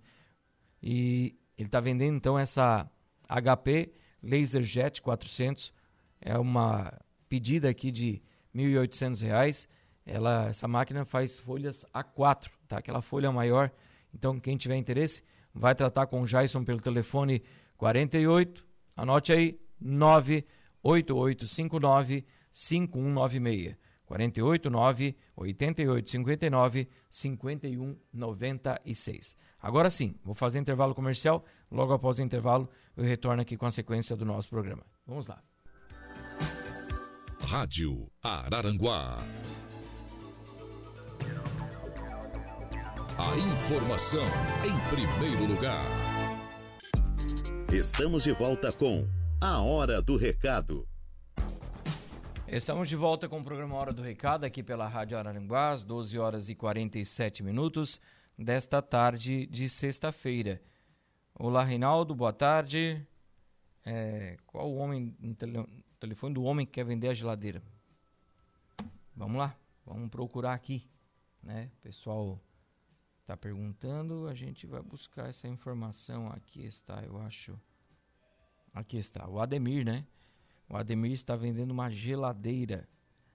E 0.82 1.36
ele 1.58 1.66
está 1.66 1.80
vendendo 1.80 2.16
então 2.16 2.38
essa 2.38 2.88
HP 3.28 3.92
LaserJet 4.22 5.02
400. 5.02 5.74
É 6.20 6.38
uma 6.38 6.92
pedida 7.28 7.68
aqui 7.68 7.90
de 7.90 8.22
R$ 8.54 8.62
1.800. 8.62 9.66
Ela, 10.06 10.46
essa 10.48 10.68
máquina 10.68 11.04
faz 11.04 11.40
folhas 11.40 11.84
A4, 11.92 12.48
tá? 12.66 12.78
Aquela 12.78 13.02
folha 13.02 13.30
maior. 13.32 13.70
Então, 14.14 14.40
quem 14.40 14.56
tiver 14.56 14.76
interesse, 14.76 15.22
vai 15.52 15.74
tratar 15.74 16.06
com 16.06 16.22
o 16.22 16.26
Jason 16.26 16.64
pelo 16.64 16.80
telefone 16.80 17.42
48, 17.76 18.66
anote 18.96 19.30
aí, 19.32 19.60
98859 19.80 22.24
5196. 22.50 23.76
48 24.08 24.70
9 24.70 25.16
88 25.36 26.10
59 26.10 26.88
51 27.10 27.96
96. 28.10 29.36
Agora 29.60 29.90
sim, 29.90 30.14
vou 30.24 30.34
fazer 30.34 30.58
intervalo 30.58 30.94
comercial. 30.94 31.44
Logo 31.70 31.92
após 31.92 32.18
o 32.18 32.22
intervalo, 32.22 32.68
eu 32.96 33.04
retorno 33.04 33.42
aqui 33.42 33.54
com 33.56 33.66
a 33.66 33.70
sequência 33.70 34.16
do 34.16 34.24
nosso 34.24 34.48
programa. 34.48 34.82
Vamos 35.06 35.28
lá. 35.28 35.42
Rádio 37.40 38.10
Araranguá. 38.22 39.18
A 43.18 43.36
informação 43.36 44.24
em 44.64 44.96
primeiro 44.96 45.52
lugar. 45.52 45.84
Estamos 47.70 48.22
de 48.22 48.32
volta 48.32 48.72
com 48.72 49.06
A 49.38 49.60
Hora 49.60 50.00
do 50.00 50.16
Recado. 50.16 50.87
Estamos 52.50 52.88
de 52.88 52.96
volta 52.96 53.28
com 53.28 53.40
o 53.40 53.44
programa 53.44 53.76
Hora 53.76 53.92
do 53.92 54.00
Recado 54.00 54.44
aqui 54.44 54.62
pela 54.62 54.88
Rádio 54.88 55.18
Araranguá, 55.18 55.68
às 55.70 55.84
12 55.84 56.18
horas 56.18 56.48
e 56.48 56.54
47 56.54 57.42
minutos 57.42 58.00
desta 58.38 58.80
tarde 58.80 59.46
de 59.48 59.68
sexta-feira. 59.68 60.58
Olá, 61.34 61.62
Reinaldo, 61.62 62.14
boa 62.14 62.32
tarde. 62.32 63.06
É, 63.84 64.38
qual 64.46 64.66
o 64.72 64.76
homem, 64.76 65.10
tele, 65.38 65.62
telefone 66.00 66.34
do 66.34 66.42
homem 66.42 66.64
que 66.64 66.72
quer 66.72 66.84
vender 66.84 67.08
a 67.08 67.14
geladeira? 67.14 67.62
Vamos 69.14 69.36
lá, 69.36 69.54
vamos 69.84 70.08
procurar 70.08 70.54
aqui, 70.54 70.88
né? 71.42 71.70
O 71.78 71.82
pessoal 71.82 72.40
está 73.20 73.36
perguntando, 73.36 74.26
a 74.26 74.34
gente 74.34 74.66
vai 74.66 74.80
buscar 74.80 75.28
essa 75.28 75.46
informação. 75.46 76.32
Aqui 76.32 76.64
está, 76.64 77.02
eu 77.02 77.20
acho. 77.20 77.60
Aqui 78.72 78.96
está, 78.96 79.28
o 79.28 79.38
Ademir, 79.38 79.84
né? 79.84 80.06
O 80.68 80.76
Ademir 80.76 81.12
está 81.12 81.34
vendendo 81.34 81.70
uma 81.70 81.90
geladeira. 81.90 82.86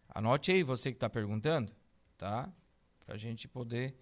Anote 0.07 0.51
aí, 0.51 0.61
você 0.61 0.91
que 0.91 0.97
está 0.97 1.09
perguntando, 1.09 1.71
tá? 2.17 2.47
Para 2.99 3.15
a 3.15 3.17
gente 3.17 3.47
poder 3.47 3.95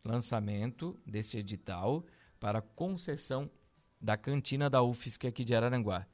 lançamento 0.03 0.97
deste 1.05 1.37
edital 1.37 2.05
para 2.39 2.61
concessão 2.61 3.51
da 3.99 4.15
cantina 4.15 4.69
da 4.69 4.81
UFSC 4.81 5.27
aqui 5.27 5.43
de 5.43 5.53
Araranguá. 5.53 6.07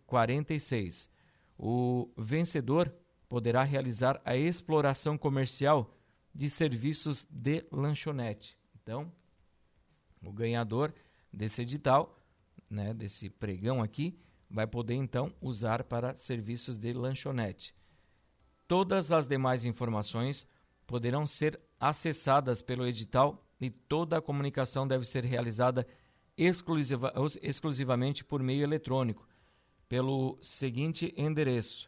46. 0.05 1.09
O 1.57 2.11
vencedor 2.17 2.93
poderá 3.27 3.63
realizar 3.63 4.21
a 4.23 4.35
exploração 4.35 5.17
comercial 5.17 5.95
de 6.33 6.49
serviços 6.49 7.25
de 7.29 7.65
lanchonete. 7.71 8.57
Então, 8.75 9.11
o 10.23 10.31
ganhador 10.31 10.93
desse 11.31 11.61
edital, 11.61 12.15
né, 12.69 12.93
desse 12.93 13.29
pregão 13.29 13.81
aqui, 13.81 14.19
vai 14.49 14.67
poder 14.67 14.95
então 14.95 15.33
usar 15.41 15.83
para 15.83 16.13
serviços 16.13 16.77
de 16.77 16.93
lanchonete. 16.93 17.73
Todas 18.67 19.11
as 19.11 19.27
demais 19.27 19.65
informações 19.65 20.47
poderão 20.85 21.25
ser 21.25 21.59
acessadas 21.79 22.61
pelo 22.61 22.85
edital 22.85 23.47
e 23.59 23.69
toda 23.69 24.17
a 24.17 24.21
comunicação 24.21 24.87
deve 24.87 25.05
ser 25.05 25.23
realizada 25.23 25.87
exclusiva, 26.43 27.13
exclusivamente 27.43 28.23
por 28.23 28.41
meio 28.41 28.63
eletrônico, 28.63 29.29
pelo 29.87 30.39
seguinte 30.41 31.13
endereço: 31.15 31.87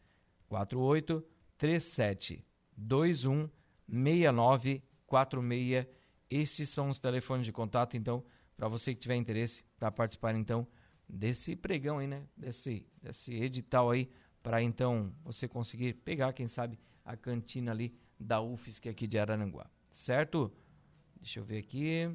48 0.48 1.24
37 1.56 2.44
21 2.76 3.50
69 3.88 4.82
46 5.06 5.86
estes 6.28 6.68
são 6.68 6.88
os 6.88 6.98
telefones 6.98 7.46
de 7.46 7.52
contato 7.52 7.96
então 7.96 8.24
para 8.56 8.68
você 8.68 8.92
que 8.92 9.00
tiver 9.00 9.14
interesse 9.14 9.64
para 9.78 9.92
participar 9.92 10.34
então 10.34 10.66
desse 11.08 11.54
pregão 11.54 11.98
aí 11.98 12.06
né? 12.06 12.26
Desse 12.36 12.84
desse 13.00 13.34
edital 13.34 13.90
aí 13.90 14.10
para 14.42 14.62
então 14.62 15.12
você 15.24 15.48
conseguir 15.48 15.94
pegar, 15.94 16.32
quem 16.32 16.46
sabe, 16.46 16.78
a 17.04 17.16
cantina 17.16 17.72
ali 17.72 17.92
da 18.18 18.40
UFSC 18.40 18.88
aqui 18.88 19.06
de 19.06 19.18
Araranguá. 19.18 19.70
Certo? 19.90 20.52
Deixa 21.16 21.40
eu 21.40 21.44
ver 21.44 21.58
aqui. 21.58 22.10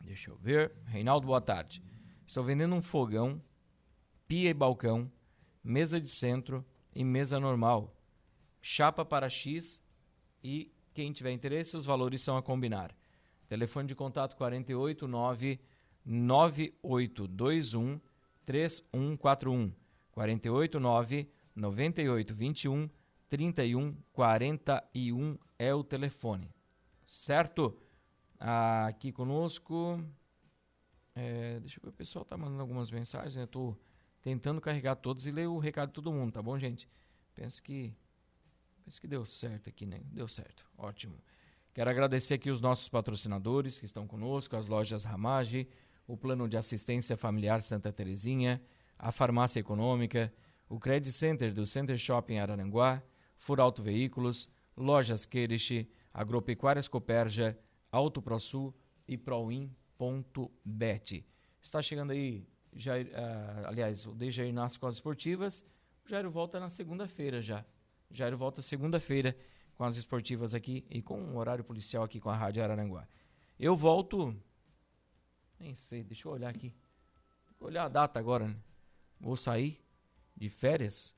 Deixa 0.00 0.30
eu 0.30 0.36
ver. 0.36 0.72
Reinaldo, 0.86 1.26
boa 1.26 1.40
tarde. 1.40 1.82
Estou 2.26 2.44
vendendo 2.44 2.74
um 2.74 2.82
fogão, 2.82 3.42
pia 4.26 4.50
e 4.50 4.54
balcão, 4.54 5.10
mesa 5.62 6.00
de 6.00 6.08
centro 6.08 6.64
e 6.94 7.04
mesa 7.04 7.40
normal. 7.40 7.94
Chapa 8.60 9.04
para 9.04 9.28
X 9.28 9.82
e 10.42 10.72
quem 10.92 11.12
tiver 11.12 11.32
interesse, 11.32 11.76
os 11.76 11.84
valores 11.84 12.22
são 12.22 12.36
a 12.36 12.42
combinar. 12.42 12.94
Telefone 13.48 13.88
de 13.88 13.94
contato 13.94 14.36
489 14.36 15.60
9821 16.04 18.00
3141 18.46 19.72
489 20.12 21.28
9821 21.56 22.88
3141 23.34 25.36
é 25.58 25.74
o 25.74 25.82
telefone. 25.82 26.48
Certo? 27.04 27.76
Aqui 28.38 29.10
conosco. 29.10 30.00
É, 31.16 31.58
deixa 31.58 31.78
eu 31.78 31.82
ver, 31.82 31.88
o 31.88 31.92
pessoal 31.92 32.24
tá 32.24 32.36
mandando 32.36 32.60
algumas 32.60 32.92
mensagens, 32.92 33.34
né? 33.34 33.44
Tô 33.46 33.76
tentando 34.22 34.60
carregar 34.60 34.94
todos 34.94 35.26
e 35.26 35.32
ler 35.32 35.48
o 35.48 35.58
recado 35.58 35.88
de 35.88 35.94
todo 35.94 36.12
mundo, 36.12 36.30
tá 36.30 36.40
bom, 36.40 36.56
gente? 36.56 36.88
Penso 37.34 37.60
que. 37.60 37.92
Penso 38.84 39.00
que 39.00 39.08
deu 39.08 39.26
certo 39.26 39.68
aqui, 39.68 39.84
né? 39.84 40.00
Deu 40.12 40.28
certo. 40.28 40.64
Ótimo. 40.78 41.18
Quero 41.72 41.90
agradecer 41.90 42.34
aqui 42.34 42.50
os 42.50 42.60
nossos 42.60 42.88
patrocinadores 42.88 43.80
que 43.80 43.84
estão 43.84 44.06
conosco, 44.06 44.54
as 44.54 44.68
lojas 44.68 45.02
Ramage, 45.02 45.68
o 46.06 46.16
Plano 46.16 46.48
de 46.48 46.56
Assistência 46.56 47.16
Familiar 47.16 47.62
Santa 47.62 47.92
Terezinha, 47.92 48.62
a 48.96 49.10
Farmácia 49.10 49.58
Econômica, 49.58 50.32
o 50.68 50.78
Credit 50.78 51.10
Center 51.10 51.52
do 51.52 51.66
Center 51.66 51.98
Shopping 51.98 52.38
Araranguá, 52.38 53.02
Furauto 53.44 53.82
Veículos, 53.82 54.48
Lojas 54.74 55.26
Queirish, 55.26 55.86
Agropecuárias 56.14 56.88
Coperja, 56.88 57.58
Auto 57.92 58.22
ProSul 58.22 58.74
e 59.06 59.18
Proin.bet. 59.18 59.76
Está 61.62 61.82
chegando 61.82 62.12
aí, 62.12 62.48
Jair, 62.72 63.08
uh, 63.08 63.66
aliás, 63.66 64.06
o 64.06 64.14
Dejair 64.14 64.50
nas 64.50 64.78
com 64.78 64.86
as 64.86 64.94
esportivas. 64.94 65.62
O 66.06 66.08
Jairo 66.08 66.30
volta 66.30 66.58
na 66.58 66.70
segunda-feira 66.70 67.42
já. 67.42 67.62
O 68.10 68.14
Jairo 68.14 68.38
volta 68.38 68.62
segunda-feira 68.62 69.36
com 69.74 69.84
as 69.84 69.98
esportivas 69.98 70.54
aqui 70.54 70.86
e 70.88 71.02
com 71.02 71.20
o 71.22 71.36
horário 71.36 71.62
policial 71.62 72.02
aqui 72.02 72.18
com 72.18 72.30
a 72.30 72.36
Rádio 72.36 72.64
Araranguá. 72.64 73.06
Eu 73.60 73.76
volto. 73.76 74.34
Nem 75.60 75.74
sei, 75.74 76.02
deixa 76.02 76.26
eu 76.26 76.32
olhar 76.32 76.48
aqui. 76.48 76.72
Vou 77.60 77.68
olhar 77.68 77.84
a 77.84 77.88
data 77.90 78.18
agora, 78.18 78.48
né? 78.48 78.56
Vou 79.20 79.36
sair 79.36 79.84
de 80.34 80.48
férias, 80.48 81.14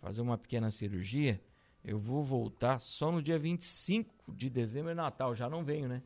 fazer 0.00 0.22
uma 0.22 0.38
pequena 0.38 0.70
cirurgia. 0.70 1.38
Eu 1.86 2.00
vou 2.00 2.24
voltar 2.24 2.80
só 2.80 3.12
no 3.12 3.22
dia 3.22 3.38
25 3.38 4.34
de 4.34 4.50
dezembro, 4.50 4.90
é 4.90 4.94
Natal, 4.94 5.36
já 5.36 5.48
não 5.48 5.62
venho, 5.62 5.88
né? 5.88 6.02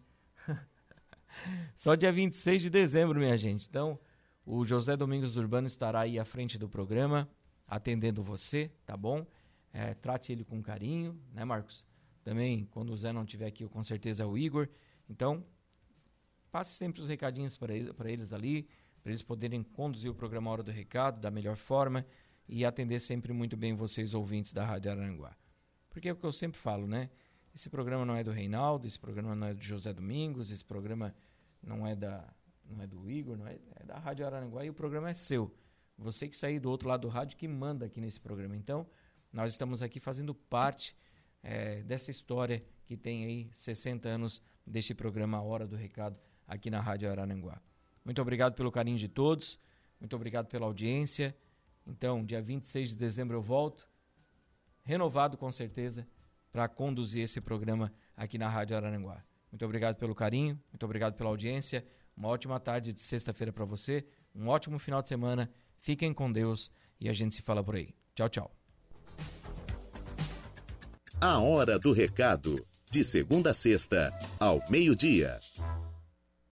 só 1.74 1.94
dia 1.94 2.12
26 2.12 2.60
de 2.60 2.68
dezembro, 2.68 3.18
minha 3.18 3.34
gente. 3.34 3.66
Então, 3.66 3.98
o 4.44 4.62
José 4.62 4.94
Domingos 4.94 5.38
Urbano 5.38 5.66
estará 5.66 6.00
aí 6.00 6.18
à 6.18 6.24
frente 6.26 6.58
do 6.58 6.68
programa, 6.68 7.26
atendendo 7.66 8.22
você, 8.22 8.70
tá 8.84 8.94
bom? 8.94 9.26
É, 9.72 9.94
trate 9.94 10.30
ele 10.30 10.44
com 10.44 10.62
carinho, 10.62 11.18
né, 11.32 11.46
Marcos? 11.46 11.86
Também, 12.22 12.66
quando 12.66 12.90
o 12.90 12.96
Zé 12.96 13.10
não 13.10 13.24
estiver 13.24 13.46
aqui, 13.46 13.66
com 13.66 13.82
certeza 13.82 14.22
é 14.22 14.26
o 14.26 14.36
Igor. 14.36 14.68
Então, 15.08 15.42
passe 16.52 16.74
sempre 16.74 17.00
os 17.00 17.08
recadinhos 17.08 17.56
para 17.56 17.74
eles, 17.74 17.90
eles 18.04 18.32
ali, 18.34 18.68
para 19.02 19.12
eles 19.12 19.22
poderem 19.22 19.62
conduzir 19.62 20.10
o 20.10 20.14
programa 20.14 20.50
Hora 20.50 20.62
do 20.62 20.70
Recado 20.70 21.18
da 21.18 21.30
melhor 21.30 21.56
forma 21.56 22.04
e 22.46 22.66
atender 22.66 23.00
sempre 23.00 23.32
muito 23.32 23.56
bem 23.56 23.72
vocês, 23.72 24.12
ouvintes 24.12 24.52
da 24.52 24.62
Rádio 24.62 24.90
Aranguá. 24.90 25.34
Porque 25.90 26.08
é 26.08 26.12
o 26.12 26.16
que 26.16 26.24
eu 26.24 26.32
sempre 26.32 26.58
falo, 26.58 26.86
né? 26.86 27.10
Esse 27.54 27.68
programa 27.68 28.04
não 28.04 28.14
é 28.14 28.22
do 28.22 28.30
Reinaldo, 28.30 28.86
esse 28.86 28.98
programa 28.98 29.34
não 29.34 29.48
é 29.48 29.54
do 29.54 29.62
José 29.62 29.92
Domingos, 29.92 30.50
esse 30.50 30.64
programa 30.64 31.14
não 31.62 31.86
é 31.86 31.94
da 31.94 32.32
não 32.64 32.80
é 32.80 32.86
do 32.86 33.10
Igor, 33.10 33.36
não 33.36 33.46
é, 33.46 33.58
é 33.76 33.84
da 33.84 33.98
Rádio 33.98 34.24
Aranguá 34.24 34.64
e 34.64 34.70
o 34.70 34.74
programa 34.74 35.10
é 35.10 35.14
seu. 35.14 35.52
Você 35.98 36.28
que 36.28 36.36
sair 36.36 36.60
do 36.60 36.70
outro 36.70 36.88
lado 36.88 37.02
do 37.02 37.08
rádio 37.08 37.36
que 37.36 37.48
manda 37.48 37.84
aqui 37.84 38.00
nesse 38.00 38.20
programa. 38.20 38.56
Então, 38.56 38.86
nós 39.32 39.50
estamos 39.50 39.82
aqui 39.82 39.98
fazendo 40.00 40.34
parte 40.34 40.96
é, 41.42 41.82
dessa 41.82 42.10
história 42.10 42.64
que 42.86 42.96
tem 42.96 43.24
aí 43.24 43.50
60 43.52 44.08
anos 44.08 44.42
deste 44.66 44.94
programa 44.94 45.42
Hora 45.42 45.66
do 45.66 45.76
Recado 45.76 46.18
aqui 46.46 46.70
na 46.70 46.80
Rádio 46.80 47.10
Araranguá. 47.10 47.60
Muito 48.04 48.20
obrigado 48.22 48.54
pelo 48.54 48.70
carinho 48.70 48.98
de 48.98 49.08
todos, 49.08 49.58
muito 49.98 50.16
obrigado 50.16 50.46
pela 50.46 50.66
audiência. 50.66 51.36
Então, 51.86 52.24
dia 52.24 52.40
26 52.40 52.90
de 52.90 52.96
dezembro 52.96 53.36
eu 53.36 53.42
volto, 53.42 53.88
renovado 54.82 55.36
com 55.36 55.50
certeza, 55.50 56.06
para 56.52 56.68
conduzir 56.68 57.22
esse 57.22 57.40
programa 57.40 57.92
aqui 58.16 58.36
na 58.36 58.48
Rádio 58.48 58.76
Araranguá. 58.76 59.22
Muito 59.50 59.64
obrigado 59.64 59.96
pelo 59.96 60.14
carinho, 60.14 60.60
muito 60.72 60.84
obrigado 60.84 61.14
pela 61.14 61.30
audiência. 61.30 61.84
Uma 62.16 62.28
ótima 62.28 62.58
tarde 62.60 62.92
de 62.92 63.00
sexta-feira 63.00 63.52
para 63.52 63.64
você, 63.64 64.04
um 64.34 64.48
ótimo 64.48 64.78
final 64.78 65.00
de 65.00 65.08
semana. 65.08 65.50
Fiquem 65.78 66.12
com 66.12 66.30
Deus 66.30 66.70
e 67.00 67.08
a 67.08 67.12
gente 67.12 67.34
se 67.34 67.42
fala 67.42 67.64
por 67.64 67.76
aí. 67.76 67.94
Tchau, 68.14 68.28
tchau. 68.28 68.56
A 71.20 71.38
Hora 71.38 71.78
do 71.78 71.92
Recado. 71.92 72.56
De 72.90 73.04
segunda 73.04 73.50
a 73.50 73.54
sexta, 73.54 74.12
ao 74.40 74.60
meio-dia. 74.68 75.38